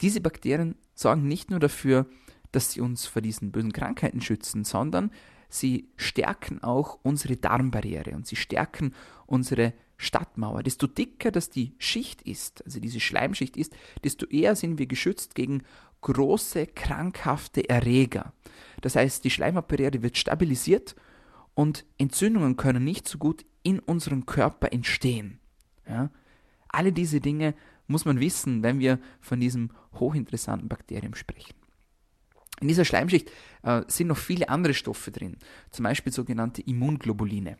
diese 0.00 0.20
Bakterien 0.20 0.76
sorgen 0.94 1.28
nicht 1.28 1.50
nur 1.50 1.60
dafür, 1.60 2.06
dass 2.50 2.72
sie 2.72 2.80
uns 2.80 3.06
vor 3.06 3.22
diesen 3.22 3.52
bösen 3.52 3.72
Krankheiten 3.72 4.20
schützen, 4.20 4.64
sondern 4.64 5.10
sie 5.48 5.88
stärken 5.96 6.62
auch 6.62 6.98
unsere 7.02 7.36
Darmbarriere 7.36 8.14
und 8.14 8.26
sie 8.26 8.36
stärken 8.36 8.94
unsere 9.26 9.72
Stadtmauer. 9.96 10.62
Desto 10.62 10.86
dicker 10.86 11.30
das 11.30 11.50
die 11.50 11.74
Schicht 11.78 12.22
ist, 12.22 12.64
also 12.64 12.80
diese 12.80 13.00
Schleimschicht 13.00 13.56
ist, 13.56 13.74
desto 14.02 14.26
eher 14.26 14.56
sind 14.56 14.78
wir 14.78 14.86
geschützt 14.86 15.34
gegen 15.34 15.62
große 16.02 16.66
krankhafte 16.66 17.68
Erreger. 17.68 18.32
Das 18.82 18.96
heißt, 18.96 19.24
die 19.24 19.30
Schleimhautbarriere 19.30 20.02
wird 20.02 20.18
stabilisiert 20.18 20.94
und 21.54 21.84
Entzündungen 21.98 22.56
können 22.56 22.84
nicht 22.84 23.08
so 23.08 23.18
gut 23.18 23.44
in 23.62 23.78
unserem 23.78 24.26
Körper 24.26 24.72
entstehen. 24.72 25.38
Ja? 25.88 26.10
Alle 26.68 26.92
diese 26.92 27.20
Dinge 27.20 27.54
muss 27.86 28.04
man 28.04 28.20
wissen, 28.20 28.62
wenn 28.62 28.78
wir 28.80 28.98
von 29.20 29.40
diesem 29.40 29.70
hochinteressanten 29.94 30.68
Bakterium 30.68 31.14
sprechen. 31.14 31.54
In 32.60 32.68
dieser 32.68 32.84
Schleimschicht 32.84 33.30
äh, 33.62 33.82
sind 33.88 34.06
noch 34.06 34.16
viele 34.16 34.48
andere 34.48 34.74
Stoffe 34.74 35.10
drin, 35.10 35.36
zum 35.70 35.82
Beispiel 35.84 36.12
sogenannte 36.12 36.62
Immunglobuline. 36.62 37.56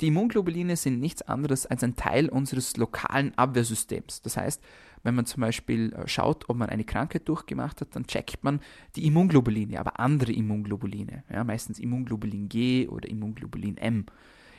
Die 0.00 0.08
Immunglobuline 0.08 0.76
sind 0.76 1.00
nichts 1.00 1.22
anderes 1.22 1.66
als 1.66 1.84
ein 1.84 1.96
Teil 1.96 2.28
unseres 2.28 2.76
lokalen 2.76 3.36
Abwehrsystems. 3.36 4.22
Das 4.22 4.36
heißt, 4.36 4.62
wenn 5.04 5.14
man 5.14 5.26
zum 5.26 5.42
Beispiel 5.42 5.92
äh, 5.92 6.08
schaut, 6.08 6.48
ob 6.48 6.56
man 6.56 6.70
eine 6.70 6.84
Krankheit 6.84 7.28
durchgemacht 7.28 7.80
hat, 7.80 7.94
dann 7.94 8.06
checkt 8.06 8.42
man 8.42 8.60
die 8.96 9.06
Immunglobuline, 9.06 9.78
aber 9.78 10.00
andere 10.00 10.32
Immunglobuline, 10.32 11.22
ja, 11.30 11.44
meistens 11.44 11.78
Immunglobulin 11.78 12.48
G 12.48 12.88
oder 12.88 13.08
Immunglobulin 13.08 13.76
M. 13.76 14.06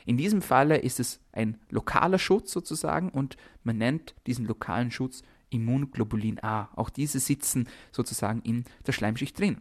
In 0.06 0.16
diesem 0.16 0.40
Falle 0.40 0.78
ist 0.78 1.00
es 1.00 1.20
ein 1.32 1.58
lokaler 1.68 2.20
Schutz 2.20 2.52
sozusagen 2.52 3.10
und 3.10 3.36
man 3.64 3.76
nennt 3.76 4.14
diesen 4.26 4.46
lokalen 4.46 4.92
Schutz 4.92 5.22
Immunglobulin 5.50 6.42
A. 6.42 6.68
Auch 6.76 6.90
diese 6.90 7.18
sitzen 7.18 7.68
sozusagen 7.90 8.40
in 8.42 8.64
der 8.86 8.92
Schleimschicht 8.92 9.38
drin. 9.38 9.60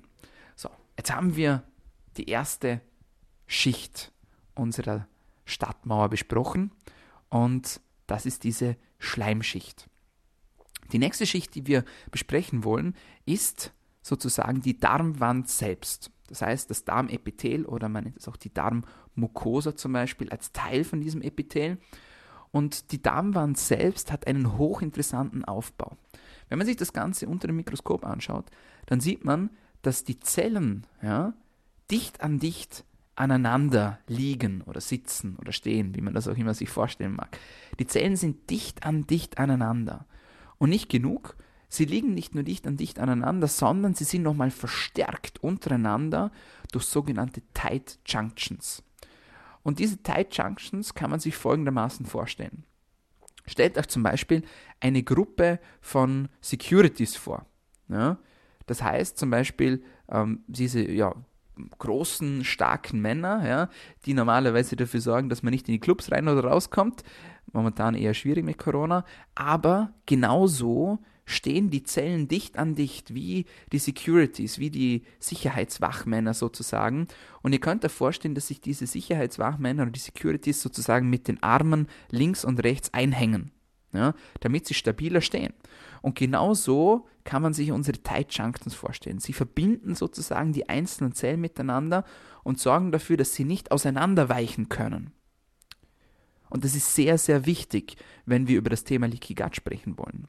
So, 0.55 0.69
jetzt 0.97 1.13
haben 1.13 1.35
wir 1.35 1.63
die 2.17 2.29
erste 2.29 2.79
Schicht 3.47 4.11
unserer 4.53 5.07
Stadtmauer 5.45 6.09
besprochen 6.09 6.71
und 7.29 7.81
das 8.07 8.25
ist 8.25 8.43
diese 8.43 8.77
Schleimschicht. 8.99 9.89
Die 10.91 10.99
nächste 10.99 11.25
Schicht, 11.25 11.55
die 11.55 11.67
wir 11.67 11.83
besprechen 12.11 12.63
wollen, 12.63 12.95
ist 13.25 13.73
sozusagen 14.01 14.61
die 14.61 14.79
Darmwand 14.79 15.49
selbst. 15.49 16.11
Das 16.27 16.41
heißt, 16.41 16.69
das 16.69 16.85
Darmepithel 16.85 17.65
oder 17.65 17.89
man 17.89 18.03
nennt 18.03 18.17
es 18.17 18.27
auch 18.27 18.37
die 18.37 18.53
Darmmucosa 18.53 19.75
zum 19.75 19.93
Beispiel 19.93 20.29
als 20.29 20.51
Teil 20.51 20.83
von 20.83 21.01
diesem 21.01 21.21
Epithel. 21.21 21.79
Und 22.51 22.91
die 22.91 23.01
Darmwand 23.01 23.57
selbst 23.57 24.11
hat 24.11 24.27
einen 24.27 24.57
hochinteressanten 24.57 25.43
Aufbau. 25.45 25.97
Wenn 26.49 26.57
man 26.57 26.67
sich 26.67 26.77
das 26.77 26.93
Ganze 26.93 27.27
unter 27.27 27.47
dem 27.47 27.57
Mikroskop 27.57 28.05
anschaut, 28.05 28.45
dann 28.85 28.99
sieht 28.99 29.25
man, 29.25 29.49
dass 29.81 30.03
die 30.03 30.19
Zellen 30.19 30.85
ja, 31.01 31.33
dicht 31.91 32.21
an 32.21 32.39
dicht 32.39 32.85
aneinander 33.15 33.99
liegen 34.07 34.61
oder 34.63 34.81
sitzen 34.81 35.37
oder 35.37 35.51
stehen, 35.51 35.95
wie 35.95 36.01
man 36.01 36.13
das 36.13 36.27
auch 36.27 36.37
immer 36.37 36.53
sich 36.53 36.69
vorstellen 36.69 37.15
mag. 37.15 37.37
Die 37.79 37.87
Zellen 37.87 38.15
sind 38.15 38.49
dicht 38.49 38.85
an 38.85 39.07
dicht 39.07 39.37
aneinander. 39.37 40.05
Und 40.57 40.69
nicht 40.69 40.89
genug, 40.89 41.35
sie 41.69 41.85
liegen 41.85 42.13
nicht 42.13 42.35
nur 42.35 42.43
dicht 42.43 42.67
an 42.67 42.77
dicht 42.77 42.99
aneinander, 42.99 43.47
sondern 43.47 43.93
sie 43.93 44.03
sind 44.03 44.23
nochmal 44.23 44.51
verstärkt 44.51 45.43
untereinander 45.43 46.31
durch 46.71 46.85
sogenannte 46.85 47.41
Tight 47.53 47.99
Junctions. 48.05 48.83
Und 49.63 49.79
diese 49.79 50.01
Tight 50.03 50.35
Junctions 50.37 50.93
kann 50.93 51.09
man 51.09 51.19
sich 51.19 51.35
folgendermaßen 51.35 52.05
vorstellen. 52.05 52.65
Stellt 53.47 53.77
euch 53.77 53.87
zum 53.87 54.03
Beispiel 54.03 54.43
eine 54.79 55.03
Gruppe 55.03 55.59
von 55.81 56.29
Securities 56.41 57.15
vor. 57.15 57.45
Ja? 57.87 58.17
Das 58.65 58.81
heißt 58.81 59.17
zum 59.17 59.29
Beispiel, 59.29 59.83
ähm, 60.09 60.43
diese 60.47 60.89
ja, 60.89 61.13
großen, 61.77 62.43
starken 62.43 63.01
Männer, 63.01 63.47
ja, 63.47 63.69
die 64.05 64.13
normalerweise 64.13 64.75
dafür 64.75 65.01
sorgen, 65.01 65.29
dass 65.29 65.43
man 65.43 65.51
nicht 65.51 65.67
in 65.67 65.73
die 65.73 65.79
Clubs 65.79 66.11
rein 66.11 66.27
oder 66.27 66.45
rauskommt. 66.45 67.03
Momentan 67.51 67.95
eher 67.95 68.13
schwierig 68.13 68.43
mit 68.43 68.57
Corona. 68.57 69.05
Aber 69.35 69.93
genauso 70.05 70.99
stehen 71.25 71.69
die 71.69 71.83
Zellen 71.83 72.27
dicht 72.27 72.57
an 72.57 72.75
dicht, 72.75 73.13
wie 73.13 73.45
die 73.71 73.79
Securities, 73.79 74.59
wie 74.59 74.69
die 74.69 75.03
Sicherheitswachmänner 75.19 76.33
sozusagen. 76.33 77.07
Und 77.41 77.53
ihr 77.53 77.59
könnt 77.59 77.83
euch 77.83 77.91
vorstellen, 77.91 78.35
dass 78.35 78.47
sich 78.47 78.61
diese 78.61 78.87
Sicherheitswachmänner 78.87 79.83
und 79.83 79.95
die 79.95 79.99
Securities 79.99 80.61
sozusagen 80.61 81.09
mit 81.09 81.27
den 81.27 81.41
Armen 81.41 81.87
links 82.09 82.45
und 82.45 82.63
rechts 82.63 82.93
einhängen, 82.93 83.51
ja, 83.95 84.13
damit 84.41 84.67
sie 84.67 84.73
stabiler 84.73 85.21
stehen. 85.21 85.53
Und 86.01 86.15
genau 86.15 86.53
so 86.53 87.07
kann 87.23 87.41
man 87.41 87.53
sich 87.53 87.71
unsere 87.71 88.01
Tight 88.01 88.33
Junctions 88.33 88.75
vorstellen. 88.75 89.19
Sie 89.19 89.33
verbinden 89.33 89.95
sozusagen 89.95 90.53
die 90.53 90.69
einzelnen 90.69 91.13
Zellen 91.13 91.41
miteinander 91.41 92.03
und 92.43 92.59
sorgen 92.59 92.91
dafür, 92.91 93.17
dass 93.17 93.33
sie 93.33 93.45
nicht 93.45 93.71
auseinanderweichen 93.71 94.69
können. 94.69 95.11
Und 96.49 96.63
das 96.63 96.75
ist 96.75 96.93
sehr, 96.93 97.17
sehr 97.17 97.45
wichtig, 97.45 97.97
wenn 98.25 98.47
wir 98.47 98.57
über 98.57 98.69
das 98.69 98.83
Thema 98.83 99.07
Leaky 99.07 99.33
Gut 99.33 99.55
sprechen 99.55 99.97
wollen. 99.97 100.27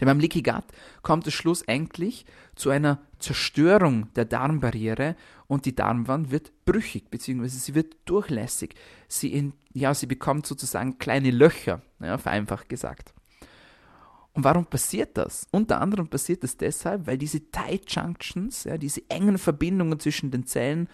Denn 0.00 0.06
beim 0.06 0.18
Leaky 0.18 0.42
Gut 0.42 0.64
kommt 1.02 1.26
es 1.26 1.34
schlussendlich 1.34 2.26
zu 2.54 2.70
einer 2.70 3.00
Zerstörung 3.18 4.12
der 4.14 4.24
Darmbarriere 4.24 5.16
und 5.46 5.66
die 5.66 5.74
Darmwand 5.74 6.30
wird 6.30 6.52
brüchig, 6.64 7.10
beziehungsweise 7.10 7.58
sie 7.58 7.74
wird 7.74 7.96
durchlässig. 8.04 8.74
Sie, 9.08 9.32
in, 9.32 9.52
ja, 9.72 9.94
sie 9.94 10.06
bekommt 10.06 10.46
sozusagen 10.46 10.98
kleine 10.98 11.30
Löcher, 11.30 11.82
ja, 12.00 12.18
vereinfacht 12.18 12.68
gesagt. 12.68 13.14
Und 14.32 14.42
warum 14.42 14.66
passiert 14.66 15.16
das? 15.16 15.46
Unter 15.52 15.80
anderem 15.80 16.08
passiert 16.08 16.42
das 16.42 16.56
deshalb, 16.56 17.06
weil 17.06 17.18
diese 17.18 17.50
Tight 17.50 17.84
Junctions, 17.88 18.64
ja, 18.64 18.76
diese 18.76 19.08
engen 19.08 19.38
Verbindungen 19.38 20.00
zwischen 20.00 20.32
den 20.32 20.44
Zellen 20.44 20.88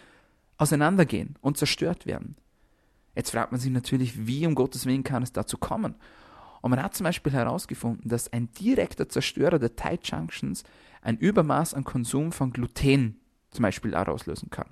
auseinandergehen 0.58 1.36
und 1.40 1.56
zerstört 1.56 2.04
werden. 2.04 2.36
Jetzt 3.14 3.30
fragt 3.30 3.50
man 3.50 3.60
sich 3.60 3.70
natürlich, 3.70 4.26
wie 4.26 4.46
um 4.46 4.54
Gottes 4.54 4.84
Willen 4.84 5.04
kann 5.04 5.22
es 5.22 5.32
dazu 5.32 5.56
kommen? 5.56 5.94
Und 6.60 6.70
man 6.70 6.82
hat 6.82 6.94
zum 6.94 7.04
Beispiel 7.04 7.32
herausgefunden, 7.32 8.08
dass 8.08 8.32
ein 8.32 8.52
direkter 8.52 9.08
Zerstörer 9.08 9.58
der 9.58 9.76
Tight 9.76 10.06
Junctions 10.08 10.64
ein 11.02 11.16
Übermaß 11.16 11.74
an 11.74 11.84
Konsum 11.84 12.32
von 12.32 12.52
Gluten 12.52 13.20
zum 13.50 13.62
Beispiel 13.62 13.94
auslösen 13.94 14.50
kann. 14.50 14.68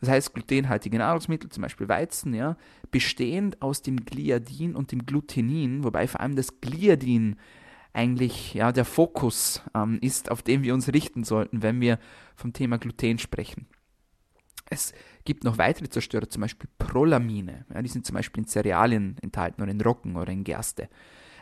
Das 0.00 0.08
heißt, 0.08 0.34
glutenhaltige 0.34 0.98
Nahrungsmittel, 0.98 1.50
zum 1.50 1.62
Beispiel 1.62 1.88
Weizen, 1.88 2.34
ja, 2.34 2.56
bestehend 2.90 3.60
aus 3.60 3.82
dem 3.82 4.04
Gliadin 4.04 4.74
und 4.74 4.92
dem 4.92 5.04
Glutenin, 5.04 5.84
wobei 5.84 6.08
vor 6.08 6.20
allem 6.20 6.36
das 6.36 6.60
Gliadin 6.60 7.36
eigentlich 7.92 8.54
ja, 8.54 8.72
der 8.72 8.84
Fokus 8.84 9.62
ähm, 9.74 9.98
ist, 10.00 10.30
auf 10.30 10.42
den 10.42 10.62
wir 10.62 10.74
uns 10.74 10.92
richten 10.92 11.24
sollten, 11.24 11.62
wenn 11.62 11.80
wir 11.80 11.98
vom 12.34 12.52
Thema 12.52 12.78
Gluten 12.78 13.18
sprechen. 13.18 13.66
Es 14.70 14.94
gibt 15.24 15.44
noch 15.44 15.58
weitere 15.58 15.88
Zerstörer, 15.88 16.30
zum 16.30 16.42
Beispiel 16.42 16.70
Prolamine. 16.78 17.66
Ja, 17.74 17.82
die 17.82 17.88
sind 17.88 18.06
zum 18.06 18.14
Beispiel 18.14 18.44
in 18.44 18.48
Cerealien 18.48 19.16
enthalten 19.20 19.60
oder 19.60 19.70
in 19.70 19.80
Roggen 19.80 20.16
oder 20.16 20.32
in 20.32 20.44
Gerste. 20.44 20.88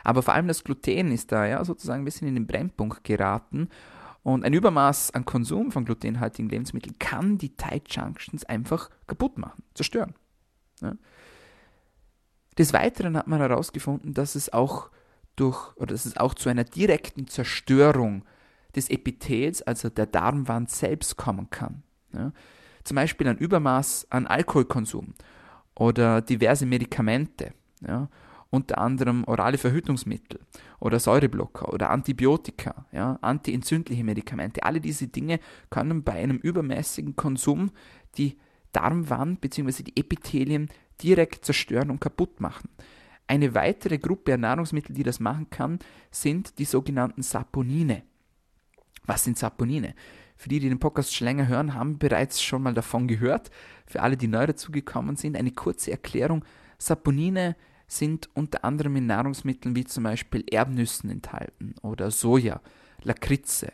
Aber 0.03 0.23
vor 0.23 0.33
allem 0.33 0.47
das 0.47 0.63
Gluten 0.63 1.11
ist 1.11 1.31
da 1.31 1.45
ja 1.45 1.63
sozusagen 1.63 2.01
ein 2.01 2.05
bisschen 2.05 2.27
in 2.27 2.33
den 2.33 2.47
Brennpunkt 2.47 3.03
geraten. 3.03 3.69
Und 4.23 4.43
ein 4.43 4.53
Übermaß 4.53 5.11
an 5.11 5.25
Konsum 5.25 5.71
von 5.71 5.85
glutenhaltigen 5.85 6.49
Lebensmitteln 6.49 6.97
kann 6.99 7.37
die 7.37 7.55
Tight 7.55 7.93
Junctions 7.93 8.43
einfach 8.45 8.89
kaputt 9.07 9.37
machen, 9.37 9.63
zerstören. 9.75 10.15
Ja. 10.81 10.95
Des 12.57 12.73
Weiteren 12.73 13.15
hat 13.15 13.27
man 13.27 13.39
herausgefunden, 13.39 14.13
dass 14.13 14.35
es 14.35 14.51
auch 14.51 14.89
durch, 15.35 15.75
oder 15.77 15.93
dass 15.93 16.05
es 16.05 16.17
auch 16.17 16.33
zu 16.33 16.49
einer 16.49 16.63
direkten 16.65 17.27
Zerstörung 17.27 18.25
des 18.75 18.89
Epithels, 18.89 19.61
also 19.61 19.89
der 19.89 20.07
Darmwand 20.07 20.69
selbst 20.69 21.15
kommen 21.15 21.49
kann. 21.49 21.83
Ja. 22.13 22.33
Zum 22.89 22.95
Beispiel 22.95 23.27
ein 23.27 23.37
Übermaß 23.37 24.07
an 24.09 24.25
Alkoholkonsum 24.25 25.13
oder 25.75 26.23
diverse 26.23 26.65
Medikamente, 26.65 27.53
ja, 27.87 28.09
unter 28.49 28.79
anderem 28.79 29.25
orale 29.25 29.59
Verhütungsmittel 29.59 30.39
oder 30.79 30.99
Säureblocker 30.99 31.71
oder 31.71 31.91
Antibiotika, 31.91 32.87
ja, 32.91 33.19
antientzündliche 33.21 34.03
Medikamente. 34.03 34.63
Alle 34.63 34.81
diese 34.81 35.07
Dinge 35.07 35.39
können 35.69 36.03
bei 36.03 36.13
einem 36.13 36.37
übermäßigen 36.37 37.15
Konsum 37.15 37.69
die 38.17 38.39
Darmwand 38.71 39.39
bzw. 39.39 39.83
die 39.83 39.95
Epithelien 39.95 40.67
direkt 40.99 41.45
zerstören 41.45 41.91
und 41.91 42.01
kaputt 42.01 42.41
machen. 42.41 42.71
Eine 43.27 43.53
weitere 43.53 43.99
Gruppe 43.99 44.33
an 44.33 44.39
Nahrungsmitteln, 44.39 44.95
die 44.95 45.03
das 45.03 45.19
machen 45.19 45.51
kann, 45.51 45.77
sind 46.09 46.57
die 46.57 46.65
sogenannten 46.65 47.21
Saponine. 47.21 48.01
Was 49.05 49.25
sind 49.25 49.37
Saponine? 49.37 49.93
Für 50.39 50.47
die, 50.47 50.61
die 50.61 50.69
den 50.69 50.79
Podcast 50.79 51.13
schon 51.13 51.25
länger 51.25 51.49
hören, 51.49 51.73
haben 51.73 51.97
bereits 51.97 52.41
schon 52.41 52.63
mal 52.63 52.73
davon 52.73 53.09
gehört. 53.09 53.51
Für 53.85 54.01
alle, 54.01 54.15
die 54.15 54.29
neu 54.29 54.47
dazugekommen 54.47 55.17
sind, 55.17 55.35
eine 55.35 55.51
kurze 55.51 55.91
Erklärung. 55.91 56.45
Saponine 56.77 57.57
sind 57.87 58.29
unter 58.35 58.63
anderem 58.63 58.95
in 58.95 59.05
Nahrungsmitteln 59.05 59.75
wie 59.75 59.83
zum 59.83 60.05
Beispiel 60.05 60.45
Erbnüssen 60.49 61.09
enthalten 61.09 61.75
oder 61.81 62.09
Soja, 62.09 62.61
Lakritze, 63.03 63.73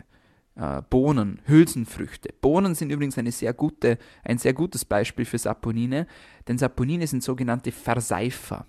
äh, 0.55 0.81
Bohnen, 0.89 1.39
Hülsenfrüchte. 1.45 2.33
Bohnen 2.41 2.73
sind 2.73 2.89
übrigens 2.89 3.19
eine 3.19 3.31
sehr 3.31 3.53
gute, 3.53 3.99
ein 4.23 4.39
sehr 4.39 4.53
gutes 4.53 4.85
Beispiel 4.85 5.25
für 5.25 5.37
Saponine, 5.37 6.07
denn 6.47 6.57
Saponine 6.57 7.05
sind 7.05 7.21
sogenannte 7.21 7.71
Verseifer. 7.71 8.65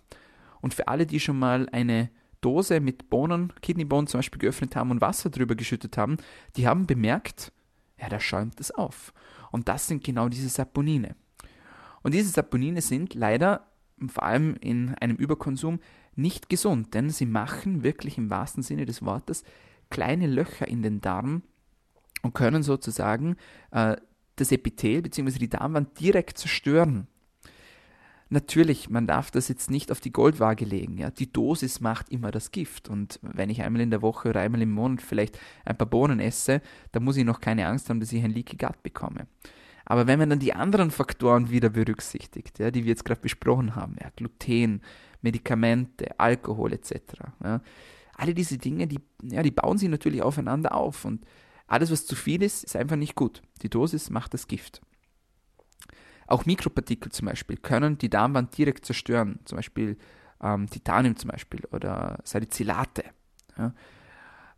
Und 0.60 0.74
für 0.74 0.86
alle, 0.86 1.06
die 1.06 1.18
schon 1.18 1.38
mal 1.38 1.66
eine 1.72 2.10
Dose 2.42 2.78
mit 2.80 3.08
Bohnen, 3.08 3.54
Kidneybohnen 3.62 4.06
zum 4.06 4.18
Beispiel 4.18 4.40
geöffnet 4.40 4.76
haben 4.76 4.90
und 4.90 5.00
Wasser 5.00 5.30
drüber 5.30 5.54
geschüttet 5.54 5.96
haben, 5.96 6.18
die 6.56 6.68
haben 6.68 6.86
bemerkt, 6.86 7.52
ja, 7.98 8.08
da 8.08 8.20
schäumt 8.20 8.60
es 8.60 8.70
auf. 8.70 9.12
Und 9.50 9.68
das 9.68 9.86
sind 9.86 10.04
genau 10.04 10.28
diese 10.28 10.48
Saponine. 10.48 11.16
Und 12.02 12.14
diese 12.14 12.30
Saponine 12.30 12.82
sind 12.82 13.14
leider, 13.14 13.66
vor 14.08 14.24
allem 14.24 14.56
in 14.60 14.94
einem 14.96 15.16
Überkonsum, 15.16 15.80
nicht 16.14 16.48
gesund, 16.48 16.94
denn 16.94 17.10
sie 17.10 17.26
machen 17.26 17.82
wirklich 17.82 18.18
im 18.18 18.30
wahrsten 18.30 18.62
Sinne 18.62 18.86
des 18.86 19.04
Wortes 19.04 19.44
kleine 19.90 20.26
Löcher 20.26 20.66
in 20.66 20.82
den 20.82 21.00
Darm 21.00 21.42
und 22.22 22.34
können 22.34 22.62
sozusagen 22.62 23.36
äh, 23.70 23.96
das 24.36 24.52
Epithel 24.52 25.02
bzw. 25.02 25.38
die 25.38 25.48
Darmwand 25.48 25.98
direkt 26.00 26.38
zerstören. 26.38 27.06
Natürlich, 28.28 28.90
man 28.90 29.06
darf 29.06 29.30
das 29.30 29.49
jetzt 29.49 29.71
nicht 29.71 29.92
auf 29.92 30.00
die 30.00 30.12
Goldwaage 30.12 30.64
legen. 30.64 30.99
Ja. 30.99 31.11
Die 31.11 31.33
Dosis 31.33 31.80
macht 31.80 32.09
immer 32.11 32.33
das 32.33 32.50
Gift. 32.50 32.88
Und 32.88 33.21
wenn 33.23 33.50
ich 33.50 33.62
einmal 33.62 33.83
in 33.83 33.90
der 33.90 34.02
Woche 34.02 34.30
oder 34.30 34.40
einmal 34.40 34.62
im 34.62 34.73
Monat 34.73 35.00
vielleicht 35.00 35.38
ein 35.64 35.78
paar 35.78 35.87
Bohnen 35.87 36.18
esse, 36.18 36.61
dann 36.90 37.04
muss 37.04 37.16
ich 37.16 37.25
noch 37.25 37.40
keine 37.40 37.68
Angst 37.68 37.88
haben, 37.88 38.00
dass 38.00 38.12
ich 38.12 38.25
ein 38.25 38.33
Leaky 38.33 38.56
Gut 38.56 38.83
bekomme. 38.83 39.28
Aber 39.85 40.09
wenn 40.09 40.18
man 40.18 40.30
dann 40.30 40.40
die 40.40 40.52
anderen 40.52 40.90
Faktoren 40.90 41.50
wieder 41.50 41.71
berücksichtigt, 41.71 42.59
ja, 42.59 42.73
die 42.73 42.83
wir 42.83 42.90
jetzt 42.90 43.04
gerade 43.04 43.21
besprochen 43.21 43.76
haben, 43.76 43.95
ja, 44.02 44.11
Gluten, 44.16 44.83
Medikamente, 45.23 46.18
Alkohol 46.18 46.73
etc., 46.73 47.00
ja, 47.45 47.61
alle 48.16 48.35
diese 48.35 48.59
Dinge, 48.59 48.88
die, 48.88 48.99
ja, 49.23 49.42
die 49.42 49.50
bauen 49.50 49.78
sich 49.78 49.88
natürlich 49.88 50.23
aufeinander 50.23 50.75
auf. 50.75 51.04
Und 51.04 51.25
alles, 51.68 51.92
was 51.92 52.06
zu 52.06 52.16
viel 52.16 52.42
ist, 52.42 52.64
ist 52.64 52.75
einfach 52.75 52.97
nicht 52.97 53.14
gut. 53.14 53.42
Die 53.62 53.68
Dosis 53.68 54.11
macht 54.11 54.35
das 54.35 54.49
Gift. 54.49 54.80
Auch 56.26 56.47
Mikropartikel 56.47 57.12
zum 57.12 57.26
Beispiel 57.26 57.56
können 57.56 57.99
die 57.99 58.11
Darmwand 58.11 58.56
direkt 58.56 58.85
zerstören, 58.85 59.40
zum 59.45 59.56
Beispiel 59.56 59.97
ähm, 60.42 60.68
Titanium 60.68 61.16
zum 61.16 61.30
Beispiel 61.30 61.64
oder 61.71 62.18
Salicylate. 62.25 63.04
Ja. 63.56 63.73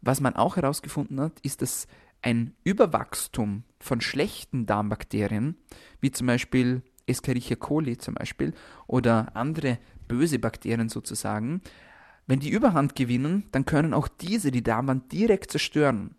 Was 0.00 0.20
man 0.20 0.36
auch 0.36 0.56
herausgefunden 0.56 1.20
hat, 1.20 1.40
ist, 1.42 1.62
dass 1.62 1.86
ein 2.22 2.54
Überwachstum 2.64 3.64
von 3.80 4.00
schlechten 4.00 4.66
Darmbakterien, 4.66 5.56
wie 6.00 6.10
zum 6.10 6.26
Beispiel 6.26 6.82
Escherichia 7.06 7.56
coli 7.56 7.96
zum 7.98 8.14
Beispiel 8.14 8.54
oder 8.86 9.34
andere 9.34 9.78
böse 10.08 10.38
Bakterien 10.38 10.88
sozusagen, 10.88 11.62
wenn 12.26 12.40
die 12.40 12.50
Überhand 12.50 12.94
gewinnen, 12.94 13.44
dann 13.52 13.64
können 13.64 13.94
auch 13.94 14.08
diese 14.08 14.50
die 14.50 14.62
Darmwand 14.62 15.12
direkt 15.12 15.50
zerstören. 15.50 16.14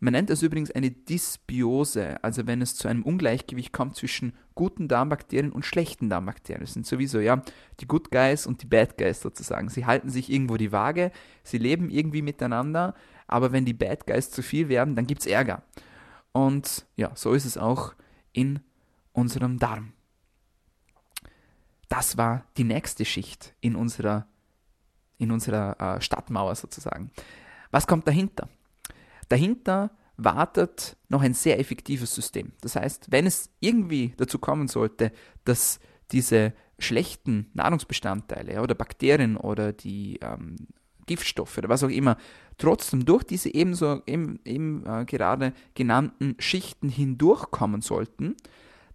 Man 0.00 0.12
nennt 0.12 0.30
das 0.30 0.42
übrigens 0.42 0.70
eine 0.70 0.92
Dysbiose, 0.92 2.22
also 2.22 2.46
wenn 2.46 2.62
es 2.62 2.76
zu 2.76 2.86
einem 2.86 3.02
Ungleichgewicht 3.02 3.72
kommt 3.72 3.96
zwischen 3.96 4.32
guten 4.54 4.86
Darmbakterien 4.86 5.50
und 5.50 5.64
schlechten 5.64 6.08
Darmbakterien. 6.08 6.60
Das 6.60 6.74
sind 6.74 6.86
sowieso 6.86 7.18
ja 7.18 7.42
die 7.80 7.86
Good 7.88 8.10
Guys 8.12 8.46
und 8.46 8.62
die 8.62 8.66
Bad 8.66 8.96
Guys 8.96 9.20
sozusagen. 9.20 9.68
Sie 9.68 9.86
halten 9.86 10.08
sich 10.08 10.30
irgendwo 10.30 10.56
die 10.56 10.70
Waage, 10.70 11.10
sie 11.42 11.58
leben 11.58 11.90
irgendwie 11.90 12.22
miteinander, 12.22 12.94
aber 13.26 13.50
wenn 13.50 13.64
die 13.64 13.74
Bad 13.74 14.06
Guys 14.06 14.30
zu 14.30 14.42
viel 14.42 14.68
werden, 14.68 14.94
dann 14.94 15.06
gibt 15.06 15.22
es 15.22 15.26
Ärger. 15.26 15.62
Und 16.30 16.86
ja, 16.96 17.10
so 17.16 17.32
ist 17.32 17.44
es 17.44 17.58
auch 17.58 17.94
in 18.32 18.60
unserem 19.12 19.58
Darm. 19.58 19.92
Das 21.88 22.16
war 22.16 22.44
die 22.56 22.64
nächste 22.64 23.04
Schicht 23.04 23.54
in 23.60 23.74
unserer, 23.74 24.26
in 25.16 25.32
unserer 25.32 25.96
äh, 25.96 26.00
Stadtmauer 26.00 26.54
sozusagen. 26.54 27.10
Was 27.72 27.86
kommt 27.86 28.06
dahinter? 28.06 28.48
Dahinter 29.28 29.90
wartet 30.16 30.96
noch 31.08 31.22
ein 31.22 31.34
sehr 31.34 31.58
effektives 31.60 32.14
System. 32.14 32.52
Das 32.60 32.76
heißt, 32.76 33.10
wenn 33.10 33.26
es 33.26 33.50
irgendwie 33.60 34.14
dazu 34.16 34.38
kommen 34.38 34.68
sollte, 34.68 35.12
dass 35.44 35.78
diese 36.10 36.52
schlechten 36.78 37.50
Nahrungsbestandteile 37.54 38.60
oder 38.62 38.74
Bakterien 38.74 39.36
oder 39.36 39.72
die 39.72 40.18
ähm, 40.20 40.56
Giftstoffe 41.06 41.58
oder 41.58 41.68
was 41.68 41.82
auch 41.82 41.88
immer 41.88 42.16
trotzdem 42.58 43.04
durch 43.04 43.24
diese 43.24 43.52
ebenso 43.52 44.02
eben, 44.06 44.40
eben 44.44 44.84
äh, 44.86 45.04
gerade 45.04 45.52
genannten 45.74 46.36
Schichten 46.38 46.88
hindurchkommen 46.88 47.80
sollten, 47.80 48.36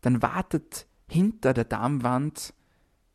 dann 0.02 0.22
wartet 0.22 0.88
hinter 1.08 1.54
der 1.54 1.66
Darmwand 1.66 2.54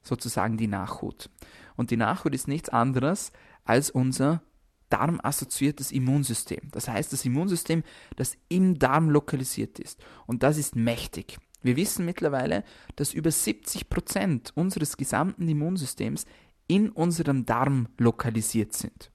sozusagen 0.03 0.57
die 0.57 0.67
Nachhut. 0.67 1.31
Und 1.77 1.90
die 1.90 1.97
Nachhut 1.97 2.35
ist 2.35 2.49
nichts 2.49 2.69
anderes 2.69 3.33
als 3.64 3.90
unser 3.90 4.42
darmassoziiertes 4.88 5.92
Immunsystem. 5.92 6.68
Das 6.72 6.88
heißt, 6.88 7.12
das 7.12 7.24
Immunsystem, 7.24 7.83
das 8.16 8.37
im 8.48 8.79
Darm 8.79 9.11
lokalisiert 9.11 9.79
ist. 9.79 10.01
Und 10.27 10.42
das 10.42 10.59
ist 10.59 10.77
mächtig. 10.77 11.38
Wir 11.62 11.77
wissen 11.77 12.05
mittlerweile, 12.05 12.64
dass 12.96 13.14
über 13.14 13.31
70 13.31 13.88
Prozent 13.88 14.53
unseres 14.55 14.96
gesamten 14.96 15.48
Immunsystems 15.48 16.24
in 16.68 16.90
unserem 16.90 17.46
Darm 17.46 17.88
lokalisiert 17.98 18.74
sind. 18.74 19.11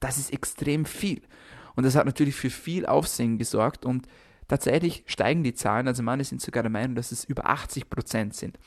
Das 0.00 0.18
ist 0.18 0.32
extrem 0.32 0.84
viel. 0.84 1.22
Und 1.74 1.84
das 1.84 1.94
hat 1.94 2.06
natürlich 2.06 2.34
für 2.34 2.50
viel 2.50 2.86
Aufsehen 2.86 3.38
gesorgt 3.38 3.84
und 3.84 4.06
tatsächlich 4.48 5.04
steigen 5.06 5.42
die 5.42 5.54
Zahlen. 5.54 5.88
Also 5.88 6.02
manche 6.02 6.24
sind 6.24 6.40
sogar 6.40 6.62
der 6.62 6.70
Meinung, 6.70 6.94
dass 6.94 7.12
es 7.12 7.24
über 7.24 7.48
80 7.48 7.90
Prozent 7.90 8.34
sind. 8.34 8.58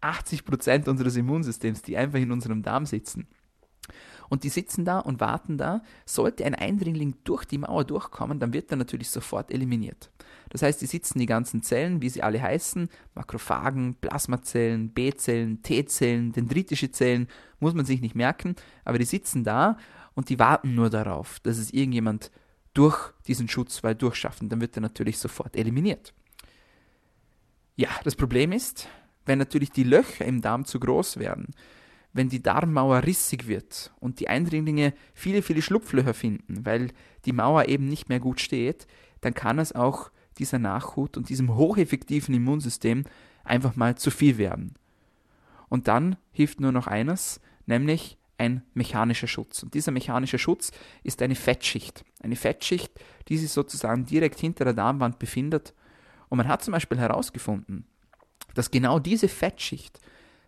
80 0.00 0.44
Prozent 0.44 0.88
unseres 0.88 1.16
Immunsystems, 1.16 1.82
die 1.82 1.96
einfach 1.96 2.18
in 2.18 2.32
unserem 2.32 2.62
Darm 2.62 2.86
sitzen. 2.86 3.28
Und 4.30 4.44
die 4.44 4.48
sitzen 4.48 4.86
da 4.86 5.00
und 5.00 5.20
warten 5.20 5.58
da. 5.58 5.82
Sollte 6.06 6.46
ein 6.46 6.54
Eindringling 6.54 7.16
durch 7.24 7.44
die 7.44 7.58
Mauer 7.58 7.84
durchkommen, 7.84 8.38
dann 8.38 8.54
wird 8.54 8.70
er 8.70 8.78
natürlich 8.78 9.10
sofort 9.10 9.50
eliminiert. 9.50 10.10
Das 10.48 10.62
heißt, 10.62 10.80
die 10.80 10.86
sitzen 10.86 11.18
die 11.18 11.26
ganzen 11.26 11.62
Zellen, 11.62 12.00
wie 12.00 12.08
sie 12.08 12.22
alle 12.22 12.40
heißen, 12.40 12.88
Makrophagen, 13.14 13.96
Plasmazellen, 13.96 14.90
B-Zellen, 14.90 15.62
T-Zellen, 15.62 16.32
dendritische 16.32 16.90
Zellen, 16.90 17.28
muss 17.58 17.74
man 17.74 17.84
sich 17.84 18.00
nicht 18.00 18.14
merken, 18.14 18.56
aber 18.84 18.98
die 18.98 19.04
sitzen 19.04 19.44
da 19.44 19.76
und 20.14 20.28
die 20.28 20.38
warten 20.38 20.74
nur 20.74 20.90
darauf, 20.90 21.40
dass 21.40 21.58
es 21.58 21.72
irgendjemand 21.72 22.30
durch 22.72 23.12
diesen 23.26 23.48
Schutzwall 23.48 23.94
durchschaffen. 23.94 24.48
Dann 24.48 24.60
wird 24.60 24.76
er 24.76 24.82
natürlich 24.82 25.18
sofort 25.18 25.56
eliminiert. 25.56 26.14
Ja, 27.76 27.88
das 28.04 28.16
Problem 28.16 28.52
ist, 28.52 28.88
wenn 29.26 29.38
natürlich 29.38 29.70
die 29.70 29.84
Löcher 29.84 30.24
im 30.24 30.40
Darm 30.40 30.64
zu 30.64 30.80
groß 30.80 31.18
werden, 31.18 31.54
wenn 32.12 32.28
die 32.28 32.42
Darmmauer 32.42 33.04
rissig 33.04 33.46
wird 33.46 33.92
und 34.00 34.20
die 34.20 34.28
Eindringlinge 34.28 34.94
viele, 35.14 35.42
viele 35.42 35.62
Schlupflöcher 35.62 36.14
finden, 36.14 36.64
weil 36.66 36.88
die 37.24 37.32
Mauer 37.32 37.68
eben 37.68 37.86
nicht 37.86 38.08
mehr 38.08 38.20
gut 38.20 38.40
steht, 38.40 38.86
dann 39.20 39.34
kann 39.34 39.58
es 39.58 39.72
auch 39.72 40.10
dieser 40.38 40.58
Nachhut 40.58 41.16
und 41.16 41.28
diesem 41.28 41.54
hocheffektiven 41.54 42.34
Immunsystem 42.34 43.04
einfach 43.44 43.76
mal 43.76 43.96
zu 43.96 44.10
viel 44.10 44.38
werden. 44.38 44.74
Und 45.68 45.88
dann 45.88 46.16
hilft 46.32 46.60
nur 46.60 46.72
noch 46.72 46.86
eines, 46.86 47.40
nämlich 47.66 48.18
ein 48.38 48.62
mechanischer 48.74 49.26
Schutz. 49.26 49.62
Und 49.62 49.74
dieser 49.74 49.92
mechanische 49.92 50.38
Schutz 50.38 50.72
ist 51.04 51.20
eine 51.20 51.34
Fettschicht. 51.34 52.04
Eine 52.22 52.36
Fettschicht, 52.36 52.90
die 53.28 53.36
sich 53.36 53.52
sozusagen 53.52 54.06
direkt 54.06 54.40
hinter 54.40 54.64
der 54.64 54.72
Darmwand 54.72 55.18
befindet. 55.18 55.74
Und 56.30 56.38
man 56.38 56.48
hat 56.48 56.64
zum 56.64 56.72
Beispiel 56.72 56.98
herausgefunden, 56.98 57.84
dass 58.54 58.70
genau 58.70 58.98
diese 58.98 59.28
Fettschicht 59.28 60.00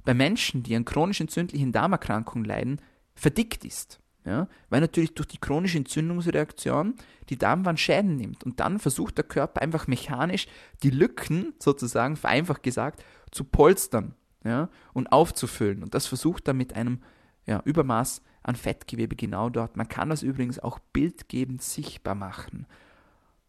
bei 0.04 0.14
Menschen, 0.14 0.62
die 0.62 0.74
an 0.76 0.84
chronisch 0.84 1.20
entzündlichen 1.20 1.72
Darmerkrankungen 1.72 2.44
leiden, 2.44 2.80
verdickt 3.14 3.64
ist. 3.64 4.00
Ja, 4.24 4.46
weil 4.70 4.80
natürlich 4.80 5.14
durch 5.14 5.26
die 5.26 5.38
chronische 5.38 5.78
Entzündungsreaktion 5.78 6.94
die 7.28 7.38
Darmwand 7.38 7.80
Schäden 7.80 8.14
nimmt. 8.14 8.44
Und 8.44 8.60
dann 8.60 8.78
versucht 8.78 9.16
der 9.16 9.24
Körper 9.24 9.60
einfach 9.60 9.88
mechanisch 9.88 10.46
die 10.84 10.90
Lücken, 10.90 11.54
sozusagen 11.58 12.14
vereinfacht 12.14 12.62
gesagt, 12.62 13.04
zu 13.32 13.42
polstern 13.42 14.14
ja, 14.44 14.68
und 14.92 15.10
aufzufüllen. 15.10 15.82
Und 15.82 15.94
das 15.94 16.06
versucht 16.06 16.46
er 16.46 16.54
mit 16.54 16.74
einem 16.74 17.02
ja, 17.46 17.60
Übermaß 17.64 18.22
an 18.44 18.54
Fettgewebe 18.54 19.16
genau 19.16 19.50
dort. 19.50 19.76
Man 19.76 19.88
kann 19.88 20.10
das 20.10 20.22
übrigens 20.22 20.60
auch 20.60 20.78
bildgebend 20.78 21.60
sichtbar 21.60 22.14
machen. 22.14 22.66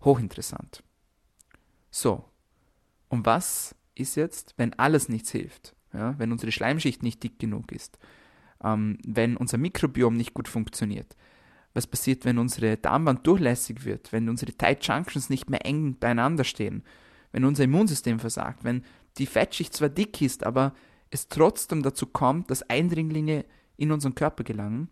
Hochinteressant. 0.02 0.84
So, 1.92 2.26
und 3.10 3.28
was 3.28 3.76
ist 3.94 4.16
jetzt, 4.16 4.56
wenn 4.58 4.74
alles 4.74 5.08
nichts 5.08 5.30
hilft? 5.32 5.76
Ja, 5.94 6.18
wenn 6.18 6.32
unsere 6.32 6.52
Schleimschicht 6.52 7.04
nicht 7.04 7.24
dick 7.24 7.40
genug 7.40 7.72
ist, 7.72 7.98
ähm, 8.64 8.98
wenn 9.06 9.38
unser 9.38 9.58
Mikrobiom 9.58 10.16
nicht 10.16 10.34
gut 10.34 10.48
funktioniert. 10.48 11.16
Was 11.74 11.88
passiert, 11.88 12.26
wenn 12.26 12.38
unsere 12.38 12.78
Darmwand 12.78 13.26
durchlässig 13.26 13.86
wird, 13.86 14.12
wenn 14.12 14.30
unsere 14.30 14.54
Tight 14.54 14.86
Junctions 14.86 15.30
nicht 15.30 15.50
mehr 15.50 15.66
eng 15.66 15.98
beieinander 16.00 16.44
stehen, 16.44 16.84
wenn 17.32 17.46
unser 17.46 17.64
Immunsystem 17.64 18.20
versagt, 18.20 18.64
wenn 18.64 18.84
die 19.18 19.26
Fettschicht 19.26 19.74
zwar 19.74 19.90
dick 19.90 20.22
ist, 20.22 20.46
aber 20.46 20.74
es 21.10 21.30
trotzdem 21.30 21.84
dazu 21.84 22.08
kommt, 22.08 22.50
dass 22.50 22.70
Eindringlinge 22.70 23.46
in 23.78 23.92
unseren 23.92 24.16
Körper 24.16 24.44
gelangen, 24.44 24.90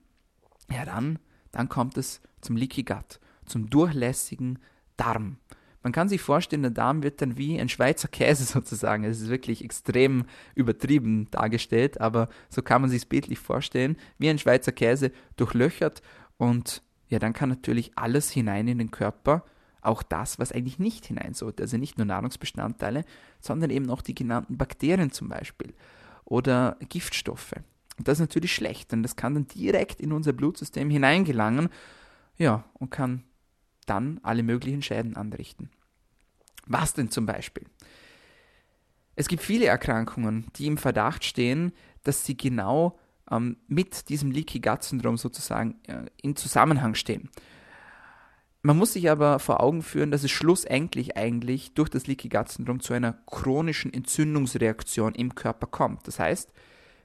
ja 0.72 0.86
dann, 0.86 1.20
dann 1.52 1.70
kommt 1.70 1.98
es 1.98 2.22
zum 2.42 2.56
Leaky 2.56 2.84
Gut, 2.84 3.20
zum 3.46 3.70
durchlässigen 3.70 4.60
Darm. 4.98 5.38
Man 5.84 5.94
kann 5.94 6.10
sich 6.10 6.22
vorstellen, 6.22 6.62
der 6.62 6.72
Darm 6.72 7.04
wird 7.04 7.22
dann 7.22 7.38
wie 7.38 7.60
ein 7.60 7.70
Schweizer 7.70 8.08
Käse 8.08 8.44
sozusagen. 8.46 9.04
Es 9.04 9.22
ist 9.22 9.30
wirklich 9.30 9.64
extrem 9.64 10.26
übertrieben 10.56 11.30
dargestellt, 11.32 12.00
aber 12.00 12.30
so 12.50 12.62
kann 12.62 12.82
man 12.82 12.90
sich 12.90 13.02
es 13.02 13.06
bildlich 13.06 13.40
vorstellen, 13.40 13.98
wie 14.18 14.30
ein 14.30 14.40
Schweizer 14.40 14.72
Käse 14.72 15.12
durchlöchert 15.38 16.02
und 16.38 16.82
ja, 17.08 17.20
dann 17.20 17.34
kann 17.34 17.50
natürlich 17.50 17.92
alles 17.98 18.32
hinein 18.32 18.70
in 18.70 18.78
den 18.78 18.90
Körper, 18.90 19.44
auch 19.82 20.02
das, 20.02 20.40
was 20.40 20.52
eigentlich 20.52 20.80
nicht 20.80 21.06
hinein 21.06 21.34
sollte. 21.34 21.64
Also 21.64 21.78
nicht 21.78 21.98
nur 21.98 22.06
Nahrungsbestandteile, 22.06 23.04
sondern 23.40 23.70
eben 23.70 23.90
auch 23.90 24.02
die 24.02 24.16
genannten 24.16 24.58
Bakterien 24.58 25.12
zum 25.12 25.28
Beispiel 25.28 25.74
oder 26.24 26.78
Giftstoffe. 26.88 27.54
Und 27.98 28.08
das 28.08 28.18
ist 28.18 28.22
natürlich 28.22 28.54
schlecht, 28.54 28.92
denn 28.92 29.04
das 29.04 29.16
kann 29.16 29.34
dann 29.34 29.48
direkt 29.48 30.00
in 30.00 30.14
unser 30.14 30.34
Blutsystem 30.34 30.90
hineingelangen, 30.90 31.70
ja, 32.38 32.64
und 32.74 32.90
kann 32.90 33.24
dann 33.86 34.20
alle 34.24 34.44
möglichen 34.44 34.82
Schäden 34.82 35.16
anrichten. 35.16 35.70
Was 36.66 36.94
denn 36.94 37.10
zum 37.10 37.26
Beispiel? 37.26 37.66
Es 39.16 39.28
gibt 39.28 39.44
viele 39.44 39.66
Erkrankungen, 39.66 40.48
die 40.56 40.68
im 40.68 40.78
Verdacht 40.78 41.24
stehen, 41.26 41.74
dass 42.04 42.26
sie 42.26 42.38
genau 42.38 42.98
ähm, 43.30 43.58
mit 43.68 44.10
diesem 44.10 44.32
Leaky 44.32 44.60
Gut 44.60 44.84
Syndrom 44.84 45.18
sozusagen 45.18 45.76
äh, 45.88 46.06
in 46.22 46.36
Zusammenhang 46.36 46.96
stehen. 46.96 47.30
Man 48.64 48.78
muss 48.78 48.94
sich 48.94 49.10
aber 49.10 49.40
vor 49.40 49.62
Augen 49.62 49.82
führen, 49.82 50.12
dass 50.12 50.24
es 50.24 50.32
schlussendlich 50.32 51.18
eigentlich 51.18 51.74
durch 51.74 51.90
das 51.90 52.08
Leaky 52.08 52.30
Gut 52.30 52.50
Syndrom 52.50 52.80
zu 52.80 52.94
einer 52.94 53.14
chronischen 53.26 53.94
Entzündungsreaktion 53.94 55.16
im 55.16 55.34
Körper 55.36 55.68
kommt. 55.68 56.08
Das 56.08 56.20
heißt, 56.20 56.52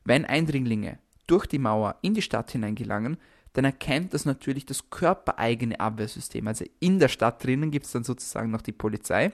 wenn 0.05 0.25
Eindringlinge 0.25 0.99
durch 1.27 1.47
die 1.47 1.59
Mauer 1.59 1.97
in 2.03 2.15
die 2.15 2.23
Stadt 2.23 2.51
hineingelangen, 2.53 3.17
dann 3.57 3.65
erkennt 3.65 4.13
das 4.13 4.27
natürlich 4.27 4.67
das 4.67 4.91
körpereigene 4.91 5.81
Abwehrsystem. 5.81 6.47
Also 6.47 6.67
in 6.79 6.99
der 6.99 7.09
Stadt 7.09 7.43
drinnen 7.43 7.71
gibt 7.71 7.87
es 7.87 7.93
dann 7.93 8.05
sozusagen 8.05 8.51
noch 8.51 8.61
die 8.61 8.73
Polizei 8.73 9.33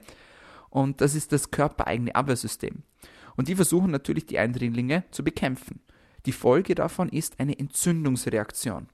und 0.69 1.01
das 1.01 1.13
ist 1.13 1.33
das 1.33 1.51
körpereigene 1.51 2.15
Abwehrsystem. 2.15 2.83
Und 3.35 3.47
die 3.47 3.55
versuchen 3.55 3.91
natürlich 3.91 4.25
die 4.25 4.39
Eindringlinge 4.39 5.03
zu 5.11 5.23
bekämpfen. 5.23 5.81
Die 6.25 6.31
Folge 6.31 6.73
davon 6.73 7.09
ist 7.09 7.39
eine 7.39 7.59
Entzündungsreaktion. 7.59 8.87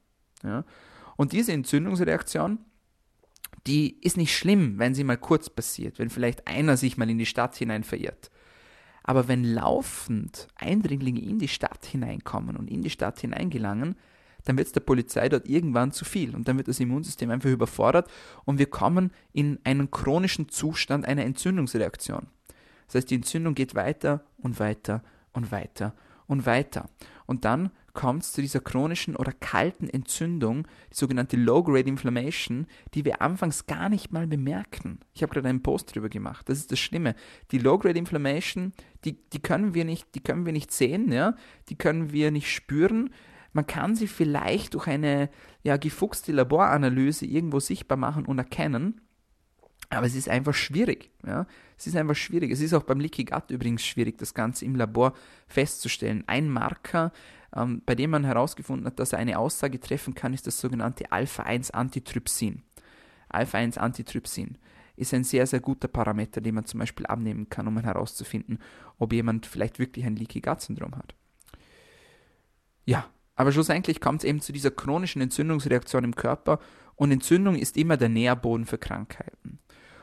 Ja? 0.43 0.65
Und 1.15 1.31
diese 1.31 1.51
Entzündungsreaktion, 1.51 2.59
die 3.67 3.99
ist 4.01 4.17
nicht 4.17 4.35
schlimm, 4.35 4.79
wenn 4.79 4.95
sie 4.95 5.03
mal 5.03 5.17
kurz 5.17 5.49
passiert, 5.49 5.99
wenn 5.99 6.09
vielleicht 6.09 6.47
einer 6.47 6.75
sich 6.75 6.97
mal 6.97 7.09
in 7.09 7.19
die 7.19 7.25
Stadt 7.25 7.55
hinein 7.55 7.83
verirrt. 7.83 8.31
Aber 9.03 9.27
wenn 9.27 9.43
laufend 9.43 10.47
Eindringlinge 10.55 11.21
in 11.21 11.39
die 11.39 11.47
Stadt 11.47 11.85
hineinkommen 11.85 12.55
und 12.55 12.69
in 12.69 12.81
die 12.81 12.89
Stadt 12.89 13.19
hineingelangen, 13.19 13.95
dann 14.49 14.57
wird 14.57 14.67
es 14.67 14.73
der 14.73 14.81
Polizei 14.81 15.29
dort 15.29 15.47
irgendwann 15.47 15.91
zu 15.91 16.05
viel 16.05 16.35
und 16.35 16.47
dann 16.47 16.57
wird 16.57 16.67
das 16.67 16.79
Immunsystem 16.79 17.29
einfach 17.29 17.51
überfordert 17.51 18.09
und 18.45 18.57
wir 18.57 18.65
kommen 18.65 19.11
in 19.31 19.59
einen 19.63 19.91
chronischen 19.91 20.49
Zustand 20.49 21.05
einer 21.05 21.23
Entzündungsreaktion. 21.23 22.25
Das 22.87 22.95
heißt, 22.95 23.11
die 23.11 23.15
Entzündung 23.15 23.53
geht 23.53 23.75
weiter 23.75 24.25
und 24.37 24.59
weiter 24.59 25.03
und 25.33 25.51
weiter 25.51 25.93
und 26.25 26.47
weiter. 26.47 26.89
Und 27.27 27.45
dann 27.45 27.69
kommt 27.93 28.23
es 28.23 28.31
zu 28.31 28.41
dieser 28.41 28.59
chronischen 28.59 29.15
oder 29.15 29.31
kalten 29.33 29.87
Entzündung, 29.87 30.67
die 30.91 30.95
sogenannte 30.95 31.37
Low-Grade 31.37 31.87
Inflammation, 31.89 32.65
die 32.93 33.05
wir 33.05 33.21
anfangs 33.21 33.67
gar 33.67 33.89
nicht 33.89 34.11
mal 34.11 34.25
bemerken. 34.25 34.99
Ich 35.13 35.21
habe 35.21 35.33
gerade 35.33 35.49
einen 35.49 35.61
Post 35.61 35.93
drüber 35.93 36.09
gemacht. 36.09 36.49
Das 36.49 36.57
ist 36.57 36.71
das 36.71 36.79
Schlimme. 36.79 37.13
Die 37.51 37.59
Low-Grade 37.59 37.99
Inflammation, 37.99 38.73
die, 39.05 39.21
die, 39.29 39.39
können 39.39 39.75
wir 39.75 39.85
nicht, 39.85 40.15
die 40.15 40.21
können 40.21 40.45
wir 40.45 40.53
nicht 40.53 40.71
sehen, 40.71 41.11
ja? 41.11 41.35
die 41.69 41.75
können 41.75 42.11
wir 42.11 42.31
nicht 42.31 42.51
spüren. 42.51 43.11
Man 43.53 43.65
kann 43.65 43.95
sie 43.95 44.07
vielleicht 44.07 44.73
durch 44.75 44.87
eine 44.87 45.29
ja, 45.63 45.77
gefuchste 45.77 46.31
Laboranalyse 46.31 47.25
irgendwo 47.25 47.59
sichtbar 47.59 47.97
machen 47.97 48.25
und 48.25 48.37
erkennen. 48.37 49.01
Aber 49.89 50.05
es 50.05 50.15
ist 50.15 50.29
einfach 50.29 50.53
schwierig. 50.53 51.09
Ja? 51.25 51.47
Es 51.77 51.87
ist 51.87 51.95
einfach 51.95 52.15
schwierig. 52.15 52.51
Es 52.51 52.61
ist 52.61 52.73
auch 52.73 52.83
beim 52.83 52.99
Leaky 52.99 53.25
Gut 53.25 53.49
übrigens 53.49 53.83
schwierig, 53.83 54.17
das 54.17 54.33
Ganze 54.33 54.65
im 54.65 54.75
Labor 54.75 55.13
festzustellen. 55.47 56.23
Ein 56.27 56.49
Marker, 56.49 57.11
ähm, 57.55 57.81
bei 57.85 57.95
dem 57.95 58.11
man 58.11 58.23
herausgefunden 58.23 58.85
hat, 58.85 58.99
dass 58.99 59.13
er 59.13 59.19
eine 59.19 59.39
Aussage 59.39 59.79
treffen 59.79 60.13
kann, 60.13 60.33
ist 60.33 60.45
das 60.45 60.59
sogenannte 60.59 61.11
Alpha-1-Antitrypsin. 61.11 62.61
Alpha-1-Antitrypsin 63.29 64.57
ist 64.95 65.13
ein 65.13 65.23
sehr, 65.23 65.47
sehr 65.47 65.59
guter 65.59 65.87
Parameter, 65.87 66.41
den 66.41 66.55
man 66.55 66.65
zum 66.65 66.81
Beispiel 66.81 67.05
abnehmen 67.05 67.49
kann, 67.49 67.67
um 67.67 67.79
herauszufinden, 67.79 68.59
ob 68.97 69.13
jemand 69.13 69.45
vielleicht 69.45 69.79
wirklich 69.79 70.05
ein 70.05 70.17
Leaky 70.17 70.41
Gut 70.41 70.61
Syndrom 70.61 70.95
hat. 70.95 71.15
Ja, 72.85 73.09
aber 73.39 73.53
schlussendlich 73.53 74.01
kommt 74.01 74.21
es 74.21 74.27
eben 74.27 74.41
zu 74.41 74.51
dieser 74.51 74.69
chronischen 74.69 75.21
Entzündungsreaktion 75.21 76.03
im 76.03 76.13
Körper 76.13 76.59
und 76.97 77.09
Entzündung 77.09 77.55
ist 77.55 77.77
immer 77.77 77.95
der 77.95 78.09
Nährboden 78.09 78.65
für 78.65 78.77
Krankheiten. 78.77 79.59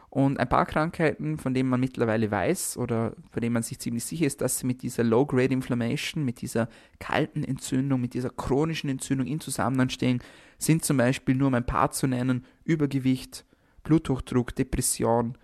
Und 0.09 0.41
ein 0.41 0.49
paar 0.49 0.65
Krankheiten, 0.65 1.37
von 1.37 1.53
denen 1.53 1.69
man 1.69 1.79
mittlerweile 1.79 2.31
weiß 2.31 2.79
oder 2.79 3.13
von 3.31 3.43
denen 3.43 3.53
man 3.53 3.63
sich 3.63 3.79
ziemlich 3.79 4.07
sicher 4.07 4.25
ist, 4.25 4.41
dass 4.41 4.59
sie 4.59 4.67
mit 4.67 4.81
dieser 4.81 5.05
Low-Grade 5.05 5.53
Inflammation, 5.53 6.25
mit 6.25 6.41
dieser 6.41 6.71
kalten 6.99 7.45
Entzündung, 7.45 8.01
mit 8.01 8.15
dieser 8.15 8.31
chronischen 8.31 8.89
Entzündung 8.89 9.27
in 9.27 9.41
Zusammenhang 9.41 9.91
stehen, 9.91 10.23
sind 10.57 10.87
zum 10.87 10.97
Beispiel 10.97 11.35
nur 11.35 11.49
um 11.49 11.55
ein 11.55 11.67
paar 11.67 11.91
zu 11.91 12.07
nennen, 12.07 12.47
Übergewicht, 12.65 13.45
Bluthochdruck, 13.83 14.55
Depression, 14.55 15.37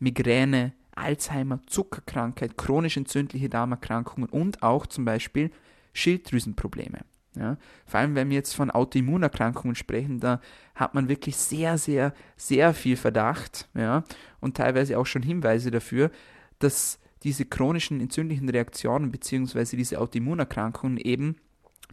Migräne, 0.00 0.72
Alzheimer, 0.96 1.60
Zuckerkrankheit, 1.68 2.56
chronisch 2.56 2.96
entzündliche 2.96 3.48
Darmerkrankungen 3.48 4.28
und 4.28 4.64
auch 4.64 4.86
zum 4.86 5.04
Beispiel 5.04 5.52
Schilddrüsenprobleme. 5.92 7.04
Ja, 7.38 7.58
vor 7.84 8.00
allem, 8.00 8.14
wenn 8.14 8.30
wir 8.30 8.36
jetzt 8.36 8.54
von 8.54 8.70
Autoimmunerkrankungen 8.70 9.74
sprechen, 9.74 10.20
da 10.20 10.40
hat 10.74 10.94
man 10.94 11.08
wirklich 11.08 11.36
sehr, 11.36 11.76
sehr, 11.76 12.14
sehr 12.36 12.72
viel 12.72 12.96
Verdacht 12.96 13.68
ja, 13.74 14.04
und 14.40 14.56
teilweise 14.56 14.98
auch 14.98 15.04
schon 15.04 15.22
Hinweise 15.22 15.70
dafür, 15.70 16.10
dass 16.58 16.98
diese 17.22 17.44
chronischen 17.44 18.00
entzündlichen 18.00 18.48
Reaktionen 18.48 19.10
bzw. 19.10 19.76
diese 19.76 20.00
Autoimmunerkrankungen 20.00 20.96
eben 20.96 21.36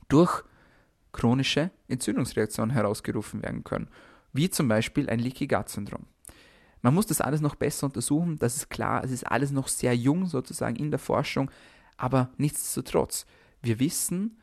durch 0.08 0.44
chronische 1.12 1.72
Entzündungsreaktionen 1.90 2.74
herausgerufen 2.74 3.44
werden 3.44 3.66
können, 3.66 3.90
wie 4.32 4.50
zum 4.50 4.70
Beispiel 4.70 5.10
ein 5.10 5.20
Leaky 5.20 5.48
Gut 5.48 5.68
Syndrom. 5.68 6.06
Man 6.82 6.94
muss 6.94 7.08
das 7.08 7.22
alles 7.22 7.42
noch 7.42 7.56
besser 7.56 7.88
untersuchen, 7.88 8.38
das 8.40 8.56
ist 8.56 8.70
klar, 8.70 9.04
es 9.04 9.12
ist 9.12 9.26
alles 9.26 9.52
noch 9.52 9.68
sehr 9.68 9.96
jung 9.96 10.26
sozusagen 10.26 10.76
in 10.78 10.90
der 10.90 11.00
Forschung, 11.00 11.52
aber 11.98 12.30
nichtsdestotrotz, 12.38 13.26
wir 13.62 13.80
wissen, 13.80 14.38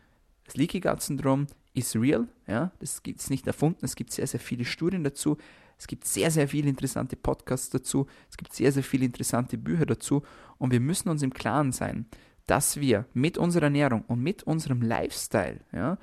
das 0.50 0.56
Leaky 0.56 0.80
Gut 0.80 1.00
Syndrom 1.00 1.46
ist 1.74 1.94
real, 1.94 2.26
ja, 2.48 2.72
das 2.80 3.04
gibt 3.04 3.20
es 3.20 3.30
nicht 3.30 3.46
erfunden, 3.46 3.84
es 3.84 3.94
gibt 3.94 4.12
sehr, 4.12 4.26
sehr 4.26 4.40
viele 4.40 4.64
Studien 4.64 5.04
dazu, 5.04 5.36
es 5.78 5.86
gibt 5.86 6.04
sehr, 6.04 6.32
sehr 6.32 6.48
viele 6.48 6.68
interessante 6.68 7.14
Podcasts 7.14 7.70
dazu, 7.70 8.08
es 8.28 8.36
gibt 8.36 8.52
sehr, 8.52 8.72
sehr 8.72 8.82
viele 8.82 9.04
interessante 9.04 9.56
Bücher 9.56 9.86
dazu. 9.86 10.22
Und 10.58 10.72
wir 10.72 10.80
müssen 10.80 11.08
uns 11.08 11.22
im 11.22 11.32
Klaren 11.32 11.70
sein, 11.70 12.06
dass 12.48 12.80
wir 12.80 13.06
mit 13.14 13.38
unserer 13.38 13.66
Ernährung 13.66 14.02
und 14.08 14.20
mit 14.20 14.42
unserem 14.42 14.82
Lifestyle, 14.82 15.60
ja, 15.72 15.98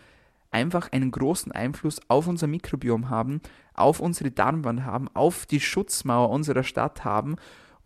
einfach 0.49 0.93
einen 0.93 1.11
großen 1.11 1.51
Einfluss 1.51 1.99
auf 2.07 2.27
unser 2.27 2.47
Mikrobiom 2.47 3.09
haben, 3.09 3.41
auf 3.73 3.99
unsere 3.99 4.31
Darmwand 4.31 4.85
haben, 4.85 5.09
auf 5.13 5.45
die 5.45 5.59
Schutzmauer 5.59 6.29
unserer 6.29 6.63
Stadt 6.63 7.03
haben 7.03 7.35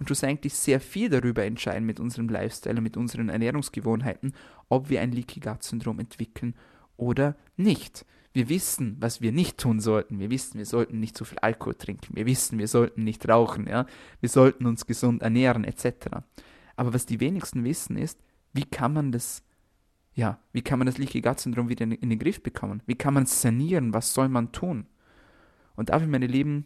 und 0.02 0.08
schlussendlich 0.08 0.56
sehr 0.56 0.80
viel 0.80 1.10
darüber 1.10 1.46
entscheiden 1.46 1.86
mit 1.86 2.00
unserem 2.00 2.28
Lifestyle 2.28 2.78
und 2.78 2.82
mit 2.82 2.98
unseren 2.98 3.30
Ernährungsgewohnheiten, 3.30 4.34
ob 4.68 4.90
wir 4.90 5.00
ein 5.00 5.12
Leaky 5.12 5.40
Gut 5.40 5.62
Syndrom 5.62 6.00
entwickeln 6.00 6.56
oder 6.98 7.36
nicht. 7.56 8.04
Wir 8.34 8.50
wissen, 8.50 8.98
was 9.00 9.22
wir 9.22 9.32
nicht 9.32 9.60
tun 9.60 9.80
sollten. 9.80 10.18
Wir 10.18 10.32
wissen, 10.32 10.58
wir 10.58 10.66
sollten 10.66 11.00
nicht 11.00 11.16
zu 11.16 11.24
viel 11.24 11.38
Alkohol 11.38 11.76
trinken. 11.76 12.16
Wir 12.16 12.26
wissen, 12.26 12.58
wir 12.58 12.68
sollten 12.68 13.04
nicht 13.04 13.30
rauchen. 13.30 13.68
Ja? 13.68 13.86
Wir 14.22 14.30
sollten 14.30 14.66
uns 14.66 14.88
gesund 14.88 15.22
ernähren 15.22 15.66
etc. 15.66 16.08
Aber 16.76 16.96
was 16.96 17.06
die 17.06 17.20
wenigsten 17.20 17.64
wissen 17.64 17.96
ist, 17.96 18.18
wie 18.54 18.66
kann 18.66 18.94
man 18.94 19.12
das, 19.12 19.44
ja, 20.16 20.40
wie 20.52 20.64
kann 20.64 20.80
man 20.80 20.88
das 20.88 20.98
Leaky 20.98 21.22
Gut 21.22 21.40
Syndrom 21.40 21.70
wieder 21.70 21.84
in, 21.84 21.92
in 21.92 22.10
den 22.10 22.18
Griff 22.18 22.42
bekommen? 22.42 22.82
Wie 22.88 22.96
kann 22.96 23.14
man 23.14 23.26
es 23.26 23.40
sanieren? 23.40 23.94
Was 23.94 24.16
soll 24.16 24.30
man 24.30 24.52
tun? 24.52 24.88
Und 25.76 25.90
dafür, 25.90 26.08
meine 26.08 26.26
Lieben, 26.26 26.66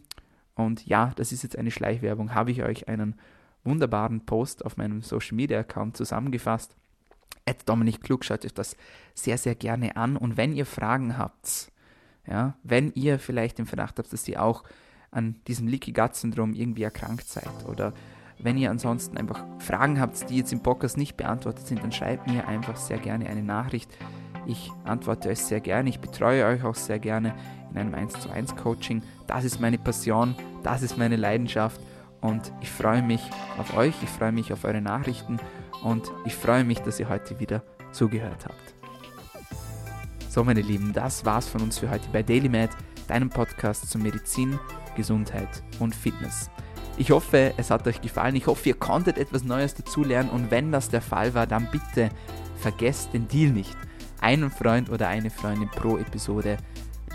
und 0.56 0.86
ja, 0.86 1.12
das 1.16 1.30
ist 1.32 1.42
jetzt 1.42 1.56
eine 1.56 1.70
Schleichwerbung, 1.70 2.34
habe 2.34 2.50
ich 2.50 2.62
euch 2.64 2.88
einen 2.88 3.14
wunderbaren 3.62 4.24
Post 4.24 4.64
auf 4.64 4.76
meinem 4.76 5.02
Social 5.02 5.36
Media 5.36 5.60
Account 5.60 5.96
zusammengefasst. 5.96 6.74
At 7.48 7.68
Dominik 7.68 8.00
Klug, 8.00 8.24
schaut 8.24 8.44
euch 8.44 8.54
das 8.54 8.76
sehr, 9.14 9.38
sehr 9.38 9.54
gerne 9.54 9.96
an. 9.96 10.16
Und 10.16 10.36
wenn 10.36 10.52
ihr 10.52 10.66
Fragen 10.66 11.18
habt, 11.18 11.70
ja, 12.26 12.56
wenn 12.62 12.90
ihr 12.94 13.18
vielleicht 13.18 13.58
den 13.58 13.66
Verdacht 13.66 13.98
habt, 13.98 14.12
dass 14.12 14.26
ihr 14.26 14.42
auch 14.42 14.64
an 15.10 15.36
diesem 15.46 15.68
Leaky 15.68 15.92
Gut 15.92 16.14
Syndrom 16.16 16.54
irgendwie 16.54 16.82
erkrankt 16.82 17.28
seid 17.28 17.48
oder 17.68 17.92
wenn 18.38 18.58
ihr 18.58 18.70
ansonsten 18.70 19.16
einfach 19.16 19.44
Fragen 19.58 20.00
habt, 20.00 20.28
die 20.28 20.38
jetzt 20.38 20.52
im 20.52 20.62
Podcast 20.62 20.96
nicht 20.96 21.16
beantwortet 21.16 21.66
sind, 21.66 21.82
dann 21.82 21.92
schreibt 21.92 22.26
mir 22.26 22.46
einfach 22.48 22.76
sehr 22.76 22.98
gerne 22.98 23.26
eine 23.26 23.42
Nachricht. 23.42 23.90
Ich 24.46 24.70
antworte 24.84 25.28
euch 25.28 25.38
sehr 25.38 25.60
gerne, 25.60 25.88
ich 25.88 26.00
betreue 26.00 26.44
euch 26.44 26.62
auch 26.64 26.74
sehr 26.74 26.98
gerne 26.98 27.34
in 27.70 27.78
einem 27.78 27.94
1 27.94 28.20
zu 28.20 28.30
1 28.30 28.56
Coaching. 28.56 29.02
Das 29.26 29.44
ist 29.44 29.60
meine 29.60 29.78
Passion, 29.78 30.34
das 30.62 30.82
ist 30.82 30.98
meine 30.98 31.16
Leidenschaft 31.16 31.80
und 32.20 32.52
ich 32.60 32.70
freue 32.70 33.02
mich 33.02 33.22
auf 33.58 33.76
euch, 33.76 33.94
ich 34.02 34.08
freue 34.08 34.32
mich 34.32 34.52
auf 34.52 34.64
eure 34.64 34.80
Nachrichten 34.80 35.38
und 35.82 36.10
ich 36.24 36.34
freue 36.34 36.64
mich, 36.64 36.80
dass 36.80 36.98
ihr 37.00 37.08
heute 37.08 37.38
wieder 37.40 37.62
zugehört 37.92 38.44
habt. 38.44 38.74
So, 40.28 40.44
meine 40.44 40.60
Lieben, 40.60 40.92
das 40.92 41.24
war's 41.24 41.48
von 41.48 41.62
uns 41.62 41.78
für 41.78 41.90
heute 41.90 42.08
bei 42.12 42.22
DailyMed, 42.22 42.70
deinem 43.08 43.30
Podcast 43.30 43.88
zu 43.88 43.98
Medizin, 43.98 44.58
Gesundheit 44.96 45.62
und 45.78 45.94
Fitness. 45.94 46.50
Ich 46.98 47.10
hoffe, 47.10 47.52
es 47.56 47.70
hat 47.70 47.86
euch 47.86 48.00
gefallen. 48.00 48.36
Ich 48.36 48.46
hoffe, 48.46 48.70
ihr 48.70 48.74
konntet 48.74 49.18
etwas 49.18 49.44
Neues 49.44 49.74
dazulernen 49.74 50.30
und 50.30 50.50
wenn 50.50 50.72
das 50.72 50.88
der 50.88 51.02
Fall 51.02 51.34
war, 51.34 51.46
dann 51.46 51.68
bitte 51.70 52.10
vergesst 52.56 53.12
den 53.12 53.28
Deal 53.28 53.52
nicht. 53.52 53.76
Einen 54.20 54.50
Freund 54.50 54.88
oder 54.90 55.08
eine 55.08 55.30
Freundin 55.30 55.68
pro 55.68 55.98
Episode 55.98 56.56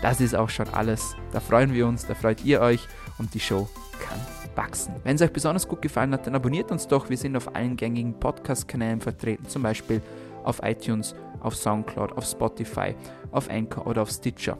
das 0.02 0.20
ist 0.20 0.34
auch 0.34 0.50
schon 0.50 0.68
alles. 0.68 1.16
Da 1.32 1.40
freuen 1.40 1.72
wir 1.72 1.86
uns, 1.86 2.06
da 2.06 2.14
freut 2.14 2.44
ihr 2.44 2.60
euch 2.60 2.86
und 3.18 3.32
die 3.32 3.40
Show 3.40 3.68
kann 4.00 4.18
wachsen. 4.54 4.94
Wenn 5.04 5.16
es 5.16 5.22
euch 5.22 5.32
besonders 5.32 5.66
gut 5.66 5.80
gefallen 5.80 6.12
hat, 6.12 6.26
dann 6.26 6.34
abonniert 6.34 6.70
uns 6.70 6.86
doch. 6.86 7.08
Wir 7.08 7.16
sind 7.16 7.36
auf 7.36 7.54
allen 7.54 7.76
gängigen 7.76 8.18
Podcast-Kanälen 8.18 9.00
vertreten, 9.00 9.48
zum 9.48 9.62
Beispiel 9.62 10.02
auf 10.44 10.60
iTunes, 10.62 11.14
auf 11.40 11.56
Soundcloud, 11.56 12.12
auf 12.12 12.26
Spotify, 12.26 12.94
auf 13.30 13.48
Anchor 13.48 13.86
oder 13.86 14.02
auf 14.02 14.10
Stitcher. 14.10 14.58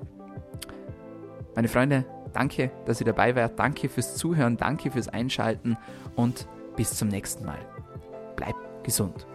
Meine 1.55 1.69
Freunde, 1.69 2.07
danke, 2.33 2.71
dass 2.87 3.01
ihr 3.01 3.07
dabei 3.07 3.37
wart. 3.37 3.59
Danke 3.59 3.89
fürs 3.89 4.17
Zuhören, 4.17 4.57
danke 4.57 4.91
fürs 4.91 5.09
Einschalten 5.09 5.77
und 6.17 6.47
Bis 6.77 6.95
zum 6.97 7.09
nächsten 7.09 7.45
Mal. 7.45 7.59
Bleib 8.37 8.55
gesund. 8.83 9.27